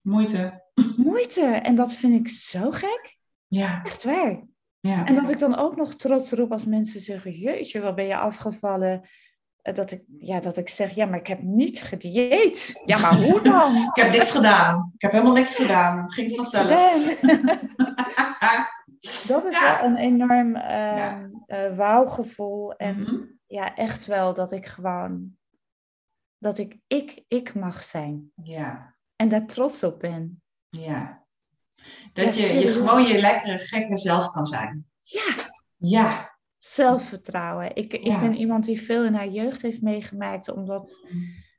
[0.00, 0.64] moeite.
[0.96, 1.40] moeite.
[1.44, 3.16] En dat vind ik zo gek.
[3.46, 4.42] Ja, Echt waar.
[4.80, 5.04] Ja.
[5.06, 8.16] En dat ik dan ook nog trots roep als mensen zeggen, jeetje, wat ben je
[8.16, 9.08] afgevallen.
[9.62, 12.80] Eh, Dat ik, ja, dat ik zeg, ja, maar ik heb niet gedieet.
[12.84, 13.76] Ja, maar hoe dan?
[13.94, 14.90] Ik heb niks gedaan.
[14.94, 16.12] Ik heb helemaal niks gedaan.
[16.12, 17.18] Ging vanzelf.
[19.28, 19.78] Dat is Ja.
[19.80, 21.28] wel een enorm uh, Ja.
[21.46, 22.72] uh, wauwgevoel.
[22.76, 23.14] En Mhm.
[23.46, 25.36] ja, echt wel dat ik gewoon,
[26.38, 28.32] dat ik ik, ik mag zijn.
[28.34, 30.42] Ja, En daar trots op ben.
[30.68, 31.26] ja.
[32.12, 34.86] Dat je, je gewoon je lekkere, gekke zelf kan zijn.
[35.00, 35.34] Ja.
[35.76, 36.36] Ja.
[36.58, 37.76] Zelfvertrouwen.
[37.76, 38.20] Ik, ik Ja.
[38.20, 41.00] ben iemand die veel in haar jeugd heeft meegemaakt, omdat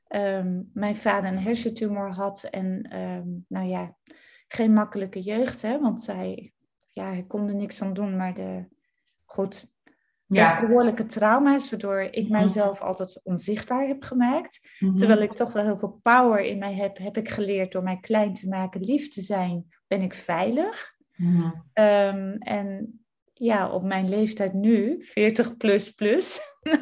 [0.06, 2.42] ehm, mijn vader een hersentumor had.
[2.50, 3.96] En ehm, nou ja,
[4.48, 6.52] geen makkelijke jeugd, hè, want zij,
[6.92, 8.64] ja, hij kon er niks aan doen, maar de,
[9.24, 9.66] goed,
[10.26, 10.60] Ja.
[10.60, 12.32] behoorlijke trauma's, waardoor ik Mhm.
[12.32, 14.60] mijzelf altijd onzichtbaar heb gemaakt.
[14.78, 14.96] Mhm.
[14.96, 17.98] Terwijl ik toch wel heel veel power in mij heb, heb ik geleerd door mij
[18.00, 20.94] klein te maken, lief te zijn, ben ik veilig.
[21.16, 21.50] Mhm.
[21.72, 23.00] Ehm, en
[23.32, 26.40] ja, op mijn leeftijd nu, 40 plus plus.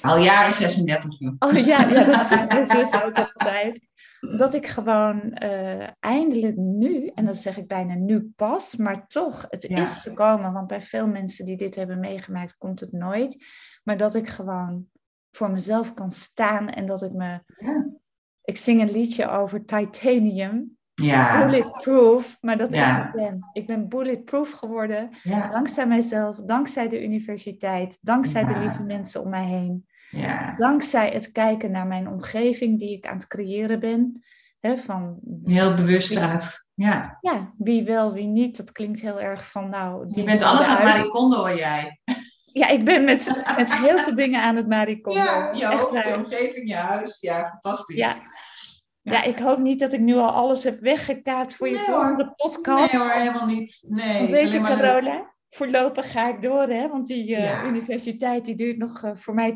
[0.00, 1.34] Al jaren 36 nu.
[1.38, 2.92] Oh ja, ja dat is ook
[3.34, 3.80] altijd.
[4.20, 9.46] dat ik gewoon eh, eindelijk nu, en dat zeg ik bijna nu pas, maar toch,
[9.48, 9.82] het Ja.
[9.82, 13.44] is gekomen, want bij veel mensen die dit hebben meegemaakt, komt het nooit.
[13.82, 14.86] Maar dat ik gewoon
[15.30, 17.40] voor mezelf kan staan en dat ik me.
[17.56, 17.88] Ja.
[18.42, 22.96] Ik zing een liedje over titanium, Ja, bulletproof, maar dat Ja.
[22.98, 23.38] ik het ben.
[23.52, 29.30] Ik ben bulletproof geworden ja, dankzij mijzelf, dankzij de universiteit, dankzij de lieve mensen om
[29.30, 29.86] mij heen.
[30.10, 30.54] ja.
[30.58, 34.24] Dankzij het kijken naar mijn omgeving die ik aan het creëren ben.
[34.84, 36.12] Van Heel bewust.
[36.74, 37.18] Ja.
[37.20, 38.56] ja, wie wel, wie niet.
[38.56, 40.04] Dat klinkt heel erg van nou.
[40.14, 41.12] Je bent alles aan eruit.
[41.12, 42.00] Marie jij.
[42.52, 43.26] Ja, ik ben met,
[43.58, 45.20] met heel veel dingen aan het Marie Kondo.
[45.20, 47.20] Ja, je hoofd, je omgeving, je huis.
[47.20, 47.96] Ja, fantastisch.
[47.96, 48.12] Ja.
[49.12, 52.32] Ja, ik hoop niet dat ik nu al alles heb weggekaapt voor je Nee, volgende
[52.36, 52.92] podcast.
[52.92, 53.84] Nee hoor, helemaal niet.
[53.88, 54.78] Nee, weet je, leuk.
[54.78, 56.88] Carola, voorlopig ga ik door, hè?
[56.88, 57.64] Want die eh, Ja.
[57.64, 59.52] universiteit die duurt nog eh, voor mij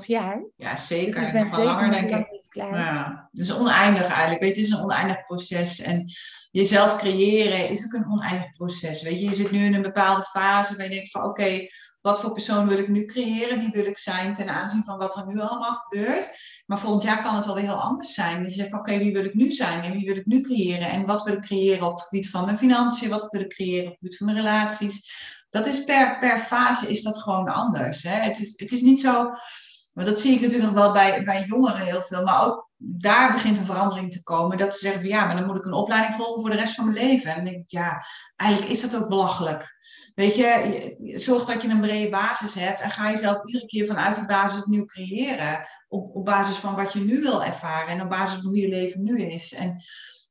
[0.00, 0.44] 2,5 jaar.
[0.56, 1.22] Ja, Dus zeker.
[1.26, 2.44] ik ben Nog zeker langer, denk ik.
[2.48, 2.74] klaar.
[2.78, 4.42] Ja, het is oneindig eigenlijk.
[4.42, 5.80] Weet je, het is een oneindig proces.
[5.82, 6.04] En
[6.50, 9.02] jezelf creëren is ook een oneindig proces.
[9.02, 11.66] Weet je, je zit nu in een bepaalde fase waar je denkt van oké,
[12.06, 13.58] wat voor persoon wil ik nu creëren?
[13.58, 16.28] Wie wil ik zijn ten aanzien van wat er nu allemaal gebeurt?
[16.66, 18.42] Maar volgend jaar kan het wel weer heel anders zijn.
[18.42, 19.82] Dus je zegt oké, wie wil ik nu zijn?
[19.82, 20.88] En wie wil ik nu creëren?
[20.88, 23.10] En wat wil ik creëren op het gebied van mijn financiën?
[23.10, 25.12] Wat wil ik creëren op het gebied van mijn relaties?
[25.50, 28.02] Dat is per, per fase is dat gewoon anders.
[28.02, 28.20] Hè?
[28.20, 29.30] Het, is, het is niet zo
[29.96, 32.22] maar dat zie ik natuurlijk wel bij, bij jongeren heel veel.
[32.22, 34.58] Maar ook daar begint een verandering te komen.
[34.58, 36.74] Dat ze zeggen van ja, maar dan moet ik een opleiding volgen voor de rest
[36.74, 37.30] van mijn leven.
[37.30, 39.76] En dan denk ik, ja, eigenlijk is dat ook belachelijk.
[40.14, 42.80] Weet je, zorg dat je een brede basis hebt.
[42.80, 45.66] En ga jezelf iedere keer vanuit die basis opnieuw creëren.
[45.88, 47.88] Op, op basis van wat je nu wil ervaren.
[47.88, 49.54] En op basis van hoe je leven nu is.
[49.54, 49.82] En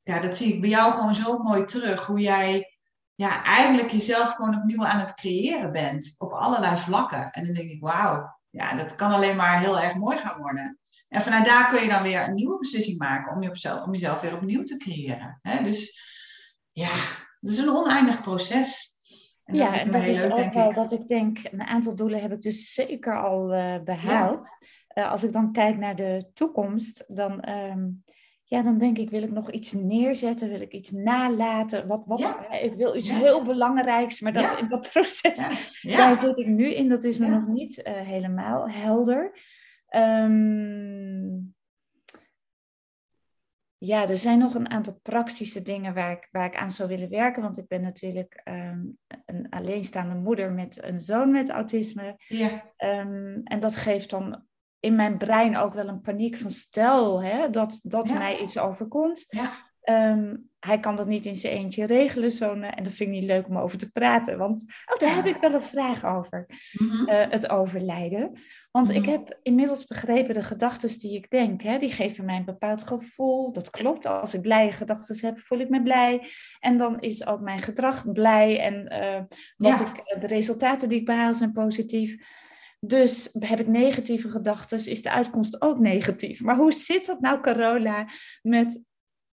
[0.04, 2.06] ja, dat zie ik bij jou gewoon zo mooi terug.
[2.06, 2.78] Hoe jij
[3.16, 6.16] ja, eigenlijk jezelf gewoon opnieuw aan het creëren bent.
[6.18, 7.32] Op allerlei vlakken.
[7.32, 10.80] En dan denk ik, wauw ja, dat kan alleen maar heel erg mooi gaan worden.
[11.10, 13.86] En vanuit daar kun je dan weer een nieuwe beslissing maken om, je op zelf,
[13.86, 15.40] om jezelf weer opnieuw te creëren.
[15.42, 15.64] Hè?
[15.64, 16.00] Dus
[16.72, 16.90] ja,
[17.40, 18.94] het is een oneindig proces.
[19.44, 22.22] En ja, en ik dat is leuk, ook wel dat ik denk, een aantal doelen
[22.22, 24.48] heb ik dus zeker al eh, behaald.
[24.88, 27.88] Eh, als ik dan kijk naar de toekomst, dan, ehm,
[28.48, 30.50] ja, dan denk ik, wil ik nog iets neerzetten?
[30.50, 31.88] Wil ik iets nalaten?
[31.88, 32.48] Wat, wat, Ja.
[32.50, 34.58] eh, Ik wil iets heel belangrijks, maar dat, Ja.
[34.58, 35.48] in dat proces,
[35.82, 36.90] Ja, daar zit ik nu in.
[36.90, 39.40] Dat is me nog niet eh, helemaal helder.
[39.88, 41.38] Ehm,
[43.78, 47.10] ja, er zijn nog een aantal praktische dingen waar ik, waar ik aan zou willen
[47.10, 47.42] werken.
[47.42, 48.80] Want ik ben natuurlijk ehm,
[49.26, 52.16] een alleenstaande moeder met een zoon met autisme.
[52.28, 54.44] ja, Ehm, en dat geeft dan
[54.86, 58.18] in mijn brein ook wel een paniek van stel hè, dat, dat Ja.
[58.18, 59.26] mij iets overkomt.
[59.30, 59.52] ja,
[59.86, 62.32] Ehm, hij kan dat niet in zijn eentje regelen.
[62.32, 64.38] Zo'n, eh, en dat vind ik niet leuk om over te praten.
[64.38, 66.46] Want oh, daar heb ik wel een vraag over.
[66.72, 68.32] mhm, eh, het overlijden.
[68.72, 69.10] Want ik Mhm.
[69.10, 73.52] heb inmiddels begrepen, de gedachten die ik denk, hè, die geven mij een bepaald gevoel.
[73.52, 74.06] Dat klopt.
[74.06, 76.32] Als ik blije gedachten heb, voel ik me blij.
[76.60, 78.60] En dan is ook mijn gedrag blij.
[78.60, 79.22] En eh,
[79.58, 79.86] wat Ja.
[79.86, 82.16] ik, de resultaten die ik behaal zijn positief.
[82.88, 86.42] Dus heb ik negatieve gedachten, is de uitkomst ook negatief.
[86.42, 88.08] Maar hoe zit dat nou, Carola,
[88.42, 88.82] met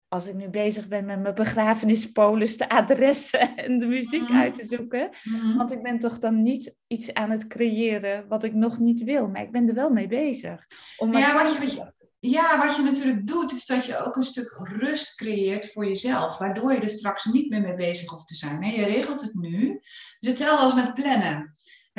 [0.09, 4.37] als ik nu bezig ben met mijn begrafenispolis, de adressen en de muziek Mhm.
[4.37, 5.11] uit te zoeken?
[5.23, 5.57] mhm.
[5.57, 9.29] Want ik ben toch dan niet iets aan het creëren wat ik nog niet wil,
[9.29, 10.67] maar ik ben er wel mee bezig.
[10.97, 14.17] Om Ja, wat je- wat je- Ja, wat je natuurlijk doet, is dat je ook
[14.17, 16.39] een stuk rust creëert voor jezelf.
[16.39, 18.63] Waardoor je er straks niet meer mee bezig hoeft te zijn.
[18.63, 19.81] Je regelt het nu.
[20.21, 21.53] Dus hetzelfde als met plannen.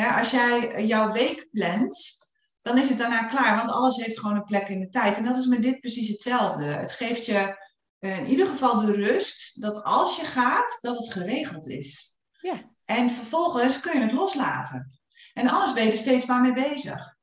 [0.06, 2.18] Als jij jouw week plant,
[2.62, 3.56] dan is het daarna klaar.
[3.56, 5.18] Want alles heeft gewoon een plek in de tijd.
[5.18, 6.64] En dat is met dit precies hetzelfde.
[6.64, 7.66] Het geeft je
[8.00, 12.18] eh, in ieder geval de rust dat als je gaat, dat het geregeld is.
[12.42, 12.72] Ja.
[12.86, 15.00] En vervolgens kun je het loslaten.
[15.34, 17.16] En anders ben je er steeds maar mee bezig.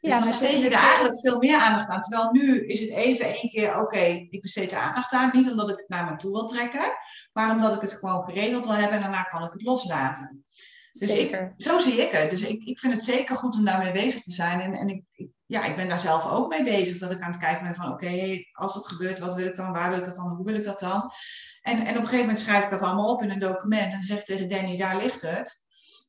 [0.00, 2.00] Dus dan besteed je er eigenlijk veel meer aandacht aan.
[2.00, 5.30] Terwijl nu is het even één keer, oké, ik besteed er aandacht aan.
[5.32, 6.92] Niet omdat ik het naar me toe wil trekken,
[7.32, 10.44] maar omdat ik het gewoon geregeld wil hebben en daarna kan ik het loslaten.
[10.92, 11.42] Dus Zeker.
[11.42, 12.30] ik, zo zie ik het.
[12.30, 14.60] Dus ik, ik vind het zeker goed om daarmee bezig te zijn.
[14.60, 16.98] En, en ik, ik- ja, ik ben daar zelf ook mee bezig.
[16.98, 19.72] Dat ik aan het kijken ben van, oké, als het gebeurt, wat wil ik dan?
[19.72, 20.28] Waar wil ik dat dan?
[20.28, 21.10] Hoe wil ik dat dan?
[21.62, 23.92] En, en op een gegeven moment schrijf ik dat allemaal op in een document.
[23.92, 25.60] En zeg ik tegen Danny, daar ligt het.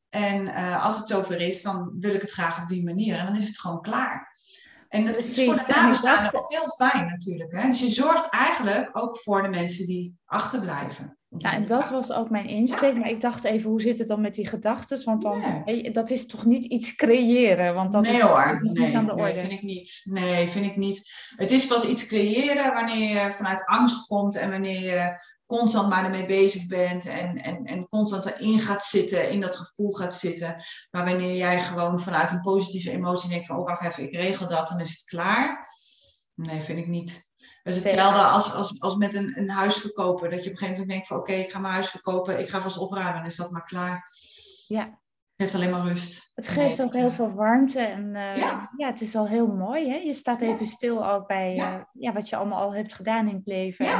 [0.09, 3.17] En eh, als het zover is, dan wil ik het graag op die manier.
[3.17, 4.31] En dan is het gewoon klaar.
[4.89, 7.51] En dat is voor de nabestaanden ook heel fijn natuurlijk.
[7.53, 7.67] Hè?
[7.69, 11.17] Dus je zorgt eigenlijk ook voor de mensen die achterblijven.
[11.37, 12.97] Ja, en dat was ook mijn insteek.
[12.97, 15.03] Maar ik dacht even, hoe zit het dan met die gedachten?
[15.03, 15.89] Want dan, Ja.
[15.91, 17.73] dat is toch niet iets creëren?
[17.73, 19.39] Want dat nee is hoor, natuurlijk niet nee, aan de nee, orde.
[19.39, 20.01] vind ik niet.
[20.03, 21.11] Nee, vind ik niet.
[21.35, 26.03] Het is pas iets creëren wanneer je vanuit angst komt en wanneer je constant maar
[26.03, 30.63] ermee bezig bent en, en, en constant erin gaat zitten, in dat gevoel gaat zitten.
[30.91, 34.47] Maar wanneer jij gewoon vanuit een positieve emotie denkt van, oh wacht even, ik regel
[34.47, 35.67] dat, dan is het klaar.
[36.35, 37.31] Nee, vind ik niet.
[37.63, 40.29] Dat is hetzelfde als, als, als met een, een huis verkopen.
[40.29, 42.39] Dat je op een gegeven moment denkt van oké, ik ga mijn huis verkopen.
[42.39, 44.09] Ik ga vast opruimen, is dat maar klaar.
[44.67, 44.83] Ja.
[45.35, 46.31] Het geeft alleen maar rust.
[46.33, 48.69] Het geeft ook heel veel warmte en eh, Ja.
[48.77, 48.87] ja.
[48.87, 49.89] het is al heel mooi.
[49.89, 49.95] Hè?
[49.95, 51.73] Je staat even stil ook bij Ja.
[51.77, 53.91] eh, ja, wat je allemaal al hebt gedaan in het leven en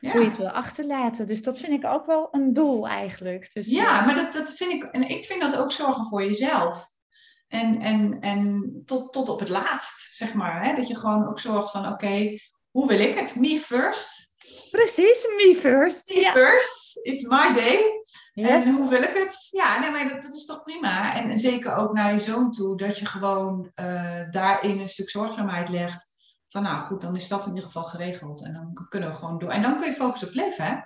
[0.00, 0.10] Ja.
[0.12, 1.26] Hoe je het wil achterlaten.
[1.26, 3.52] Dus dat vind ik ook wel een doel eigenlijk.
[3.52, 6.24] Dus, Ja, eh, maar dat, dat vind ik, en ik vind dat ook zorgen voor
[6.24, 6.86] jezelf.
[7.48, 10.64] En, en, en tot, tot op het laatst, zeg maar.
[10.64, 10.74] Hè?
[10.74, 12.38] Dat je gewoon ook zorgt van, oké,
[12.70, 13.36] hoe wil ik het?
[13.36, 14.36] Me first.
[14.70, 16.08] Precies, me first.
[16.08, 16.32] Me Ja.
[16.32, 16.98] first.
[17.02, 18.00] It's my day.
[18.32, 18.64] Yes.
[18.64, 19.48] En hoe wil ik het?
[19.50, 21.14] Ja, nee, maar dat, dat is toch prima.
[21.14, 25.68] En, zeker ook naar je zoon toe, dat je gewoon eh, daarin een stuk zorgzaamheid
[25.68, 26.16] legt.
[26.48, 28.44] Van nou goed, dan is dat in ieder geval geregeld.
[28.44, 29.50] En dan kunnen we gewoon door.
[29.50, 30.76] En dan kun je focussen op leven, hè?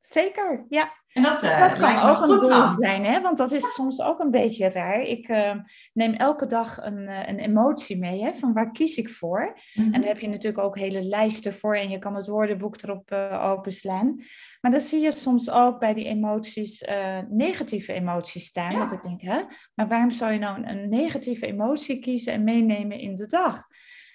[0.00, 0.92] Zeker, ja.
[1.18, 3.20] En dat, eh, Dat kan ook een doel zijn, hè?
[3.20, 5.00] want dat is soms ook een beetje raar.
[5.00, 5.54] Ik eh,
[5.92, 8.34] neem elke dag een, eh, een emotie mee, hè?
[8.34, 9.58] van waar kies ik voor?
[9.74, 9.94] Mhm.
[9.94, 13.12] En daar heb je natuurlijk ook hele lijsten voor en je kan het woordenboek erop
[13.42, 14.14] openslaan.
[14.60, 16.84] Maar dan zie je soms ook bij die emoties
[17.28, 18.72] negatieve emoties staan.
[18.72, 18.78] Ja.
[18.78, 19.42] Dat ik denk, hè?
[19.74, 23.66] maar waarom zou je nou een, een negatieve emotie kiezen en meenemen in de dag?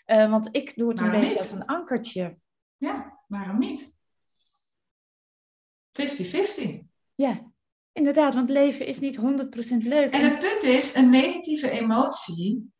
[0.05, 1.37] Want ik doe het een beetje niet?
[1.37, 2.37] als een ankertje.
[2.77, 4.01] Ja, waarom niet?
[5.93, 6.92] 50-50.
[7.15, 7.51] Ja,
[7.91, 9.21] inderdaad, want leven is niet 100%
[9.77, 10.13] leuk.
[10.13, 12.73] En het punt is, een negatieve emotie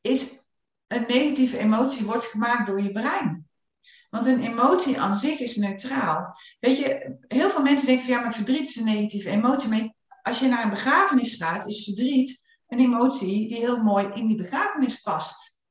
[0.00, 0.46] is,
[0.86, 3.50] een negatieve emotie wordt gemaakt door je brein.
[4.10, 6.36] Want een emotie aan zich is neutraal.
[6.60, 9.68] Weet je, heel veel mensen denken van ja, maar verdriet is een negatieve emotie.
[9.68, 14.26] Maar als je naar een begrafenis gaat, is verdriet een emotie die heel mooi in
[14.26, 15.61] die begrafenis past.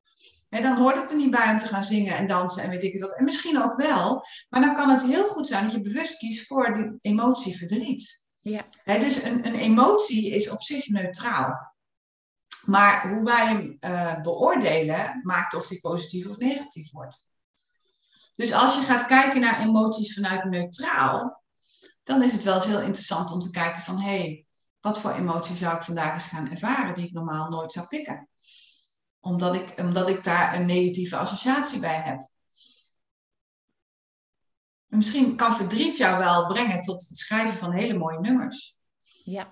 [0.52, 2.82] En dan hoort het er niet bij om te gaan zingen en dansen en weet
[2.82, 3.16] ik het wat.
[3.16, 6.46] En misschien ook wel, maar dan kan het heel goed zijn dat je bewust kiest
[6.46, 8.24] voor die emotie verdriet.
[8.36, 8.62] Ja.
[8.84, 11.74] Hè, dus een, een emotie is op zich neutraal.
[12.64, 17.30] Maar hoe wij hem eh, beoordelen, maakt of die positief of negatief wordt.
[18.34, 21.42] Dus als je gaat kijken naar emoties vanuit neutraal,
[22.02, 24.46] dan is het wel eens heel interessant om te kijken van hé, hey,
[24.80, 28.28] wat voor emotie zou ik vandaag eens gaan ervaren die ik normaal nooit zou pikken?
[29.22, 32.28] Omdat ik, omdat ik daar een negatieve associatie bij heb.
[34.88, 38.78] En misschien kan verdriet jou wel brengen tot het schrijven van hele mooie nummers.
[39.24, 39.46] Ja,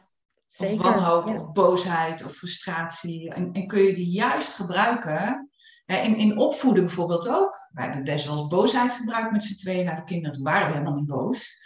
[0.46, 0.74] zeker.
[0.74, 1.35] Of wanhoop, ja.
[1.35, 3.33] of boosheid, of frustratie.
[3.33, 5.50] En, en kun je die juist gebruiken.
[5.85, 7.68] Hè, in, in opvoeden bijvoorbeeld ook.
[7.72, 10.42] Wij hebben best wel eens boosheid gebruikt met z'n tweeën naar de kinderen.
[10.42, 11.59] Waren helemaal niet boos.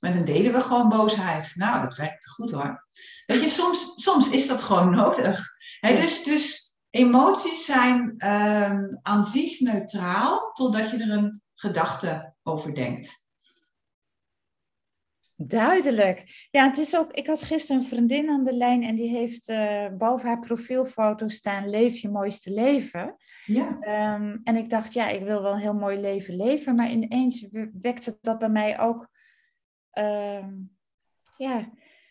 [0.00, 1.52] Maar dan deden we gewoon boosheid.
[1.54, 2.86] Nou, dat werkte goed hoor.
[3.26, 5.40] Weet je, soms, soms is dat gewoon nodig.
[5.80, 12.74] Hè, dus, dus emoties zijn ehm, aan zich neutraal, totdat je er een gedachte over
[12.74, 13.28] denkt.
[15.42, 16.46] Duidelijk.
[16.50, 17.12] Ja, het is ook.
[17.12, 21.28] Ik had gisteren een vriendin aan de lijn en die heeft eh, boven haar profielfoto
[21.28, 23.16] staan: Leef je mooiste leven.
[23.44, 26.90] Ja, Ehm, en ik dacht, ja, ik wil wel een heel mooi leven leven, maar
[26.90, 29.08] ineens we- wekte dat bij mij ook.
[29.90, 30.50] ehm,
[31.36, 31.70] ja,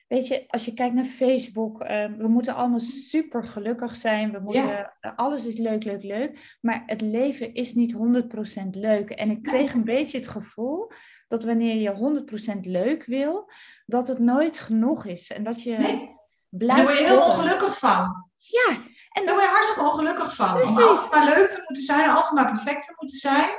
[0.09, 4.31] weet je, als je kijkt naar Facebook, ehm, we moeten allemaal super gelukkig zijn.
[4.31, 6.57] We moeten, Alles is leuk, leuk, leuk.
[6.61, 9.09] Maar het leven is niet 100% leuk.
[9.09, 10.91] En ik kreeg een beetje het gevoel
[11.27, 13.51] dat wanneer je 100% leuk wil,
[13.85, 15.31] dat het nooit genoeg is.
[15.31, 15.91] En dat je Nee.
[15.91, 16.17] en
[16.49, 16.75] blijft.
[16.77, 18.29] daar word je heel ongelukkig van.
[18.35, 18.75] Ja,
[19.11, 20.53] en Daar word je hartstikke ongelukkig van.
[20.53, 20.83] Om Precies.
[20.89, 23.49] altijd maar leuk te moeten zijn, altijd maar perfect te moeten zijn.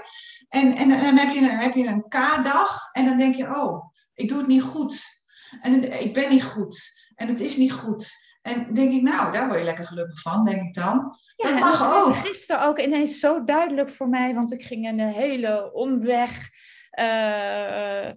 [0.49, 3.57] En, en, en dan heb je, een, heb je een K-dag en dan denk je,
[3.57, 3.85] oh,
[4.15, 5.20] ik doe het niet goed.
[5.63, 7.01] En het- ik ben niet goed.
[7.15, 8.29] En het is niet goed.
[8.43, 11.15] En denk ik, nou, daar word je lekker gelukkig van, denk ik dan.
[11.37, 12.15] Ja, Dat mag ook.
[12.17, 16.49] gisteren ook ineens zo duidelijk voor mij, want ik ging een hele omweg
[16.91, 18.15] eh, eh,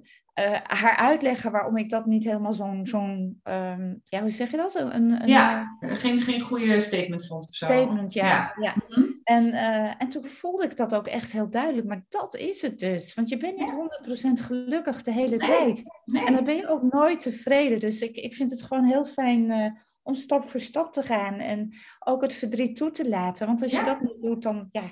[0.64, 4.76] haar uitleggen waarom ik dat niet helemaal zo'n, zo'n ehm, ja, hoe zeg je dat?
[4.76, 7.66] Een, een, een, Ja, geen, geen goede statement vond of zo.
[7.66, 8.26] statement, ja.
[8.26, 8.54] Ja.
[8.60, 8.74] ja.
[8.90, 9.06] Mhm.
[9.24, 12.80] En, eh, en toen voelde ik dat ook echt heel duidelijk, maar dat is het
[12.80, 13.14] dus.
[13.14, 15.82] Want je bent niet 100% gelukkig de hele tijd.
[16.26, 17.80] En dan ben je ook nooit tevreden.
[17.80, 21.40] Dus ik, ik vind het gewoon heel fijn eh, om stap voor stap te gaan.
[21.40, 23.48] En ook het verdriet toe te laten.
[23.48, 23.84] Want als je Ja.
[23.84, 24.84] dat niet doet, dan, ja,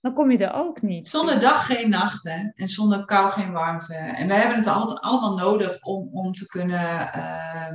[0.00, 1.08] dan kom je er ook niet.
[1.08, 2.50] Zonder dag geen nacht hè?
[2.54, 3.94] en zonder kou geen warmte.
[3.94, 7.74] En wij hebben het altijd allemaal nodig om, om te kunnen, ehm,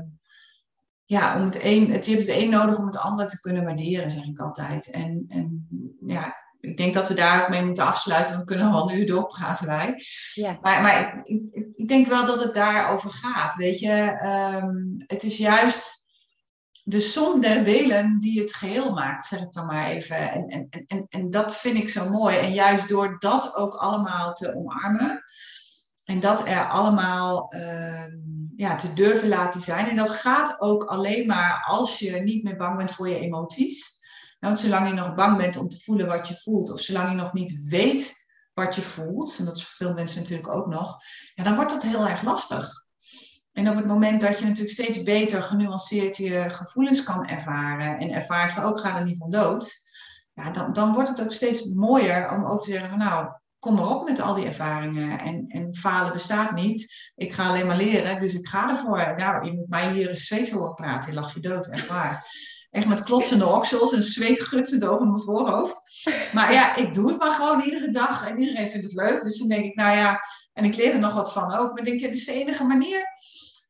[1.09, 3.63] ja, om het een, het, je hebt het een nodig om het ander te kunnen
[3.63, 4.89] waarderen, zeg ik altijd.
[4.91, 5.67] En, en
[6.05, 9.05] ja, ik denk dat we daar ook mee moeten afsluiten, we kunnen al een uur
[9.07, 10.03] doorpraten wij.
[10.33, 10.57] Ja.
[10.61, 14.17] Maar, maar ik, ik, ik denk wel dat het daarover gaat, weet je.
[14.21, 16.05] Ehm, het is juist
[16.83, 20.31] de som der delen die het geheel maakt, zeg ik dan maar even.
[20.31, 22.37] En, en, en- en, en dat vind ik zo mooi.
[22.37, 25.23] En juist door dat ook allemaal te omarmen.
[26.03, 29.87] En dat er allemaal ehm, ja, te durven laten zijn.
[29.87, 33.99] En dat gaat ook alleen maar als je niet meer bang bent voor je emoties.
[34.39, 37.15] Nou, zolang je nog bang bent om te voelen wat je voelt, of zolang je
[37.15, 40.97] nog niet weet wat je voelt, en dat is voor veel mensen natuurlijk ook nog,
[41.35, 42.85] ja, dan wordt dat heel erg lastig.
[43.51, 48.11] En op het moment dat je natuurlijk steeds beter genuanceerd je gevoelens kan ervaren en
[48.11, 49.73] ervaart van ook ga er niet van dood,
[50.33, 53.29] ja, dan, dan wordt het ook steeds mooier om ook te zeggen van nou,
[53.59, 55.19] kom maar op met al die ervaringen.
[55.19, 57.11] En, en falen bestaat niet.
[57.15, 59.13] Ik ga alleen maar leren, dus ik ga ervoor.
[59.17, 62.27] Nou, je moet mij hier eens zweet horen praten, je lach je dood, echt waar.
[62.69, 65.81] Echt met klotsende oksels en zweet gutsend over mijn voorhoofd.
[66.33, 68.27] Maar ja, ik doe het maar gewoon iedere dag.
[68.27, 69.23] En iedereen vindt het leuk.
[69.23, 70.19] Dus dan denk ik, nou ja,
[70.53, 71.73] en ik leer er nog wat van ook.
[71.73, 73.05] Maar denk, het is de enige manier.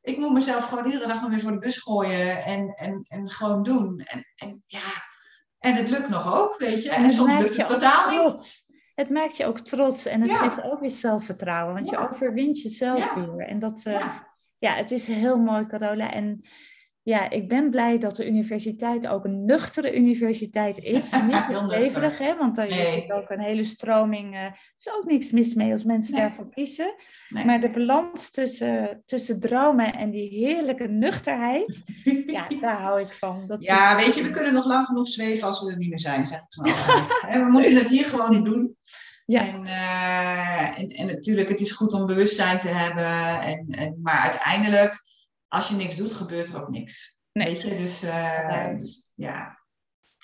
[0.02, 3.30] Ik moet mezelf gewoon iedere dag maar weer voor de bus gooien en, en, en
[3.30, 4.00] gewoon doen.
[4.00, 5.08] En, en ja,
[5.60, 6.90] en het lukt nog ook, weet je.
[6.90, 8.64] En, soms lukt het totaal niet.
[9.00, 11.74] Het maakt je ook trots en het geeft ook weer zelfvertrouwen.
[11.74, 13.48] Want je overwint jezelf weer.
[13.48, 14.06] En dat, uh,
[14.58, 14.74] ja.
[14.76, 16.12] het is heel mooi, Carola.
[16.12, 16.42] En
[17.04, 21.12] ja, ik ben blij dat de universiteit ook een nuchtere universiteit is.
[21.12, 22.38] Niet besteverig, hè?
[22.38, 22.86] Want er nee.
[22.86, 24.34] zit ook een hele stroming.
[24.34, 26.96] Uh, er is ook niks mis mee als mensen daarvoor kiezen.
[27.46, 31.82] Maar de balans tussen, tussen dromen en die heerlijke nuchterheid,
[32.26, 33.48] ja, daar hou ik van.
[33.48, 36.00] Dat ja, weet je, we kunnen nog lang genoeg zweven als we er niet meer
[36.00, 37.44] zijn, zeg ik zo altijd.
[37.46, 38.78] we moeten het hier gewoon doen.
[39.26, 39.48] Ja.
[39.48, 43.42] En, uh, en, en, natuurlijk, het is goed om bewustzijn te hebben.
[43.42, 45.08] En, en, maar uiteindelijk
[45.50, 47.18] als je niks doet, gebeurt er ook niks.
[47.32, 47.46] Nee.
[47.46, 49.60] Weet je, dus, uh, dus, ja.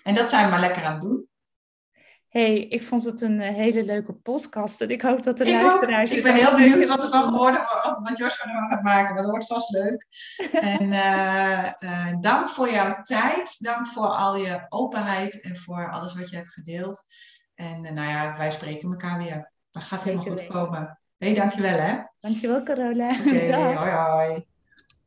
[0.03, 1.27] En dat zijn we maar lekker aan het doen.
[2.27, 4.81] hey, ik vond het een uh, hele leuke podcast.
[4.81, 6.15] En ik hoop dat de luisteraars...
[6.15, 8.09] Ik ben heel benieuwd wat er van geworden wordt.
[8.09, 9.13] Wat Jos van gaat maken.
[9.13, 10.07] Maar dat wordt vast leuk.
[10.75, 13.63] en uh, dank voor jouw tijd.
[13.63, 15.41] Dank voor al je openheid.
[15.41, 17.03] En voor alles wat je hebt gedeeld.
[17.55, 19.53] En nou ja, wij spreken elkaar weer.
[19.71, 20.99] Dat gaat helemaal goed komen.
[21.17, 21.97] Hé, hey, dankjewel hè.
[22.19, 23.09] Dankjewel Carola.
[23.09, 24.45] Oké, okay, hoi hoi.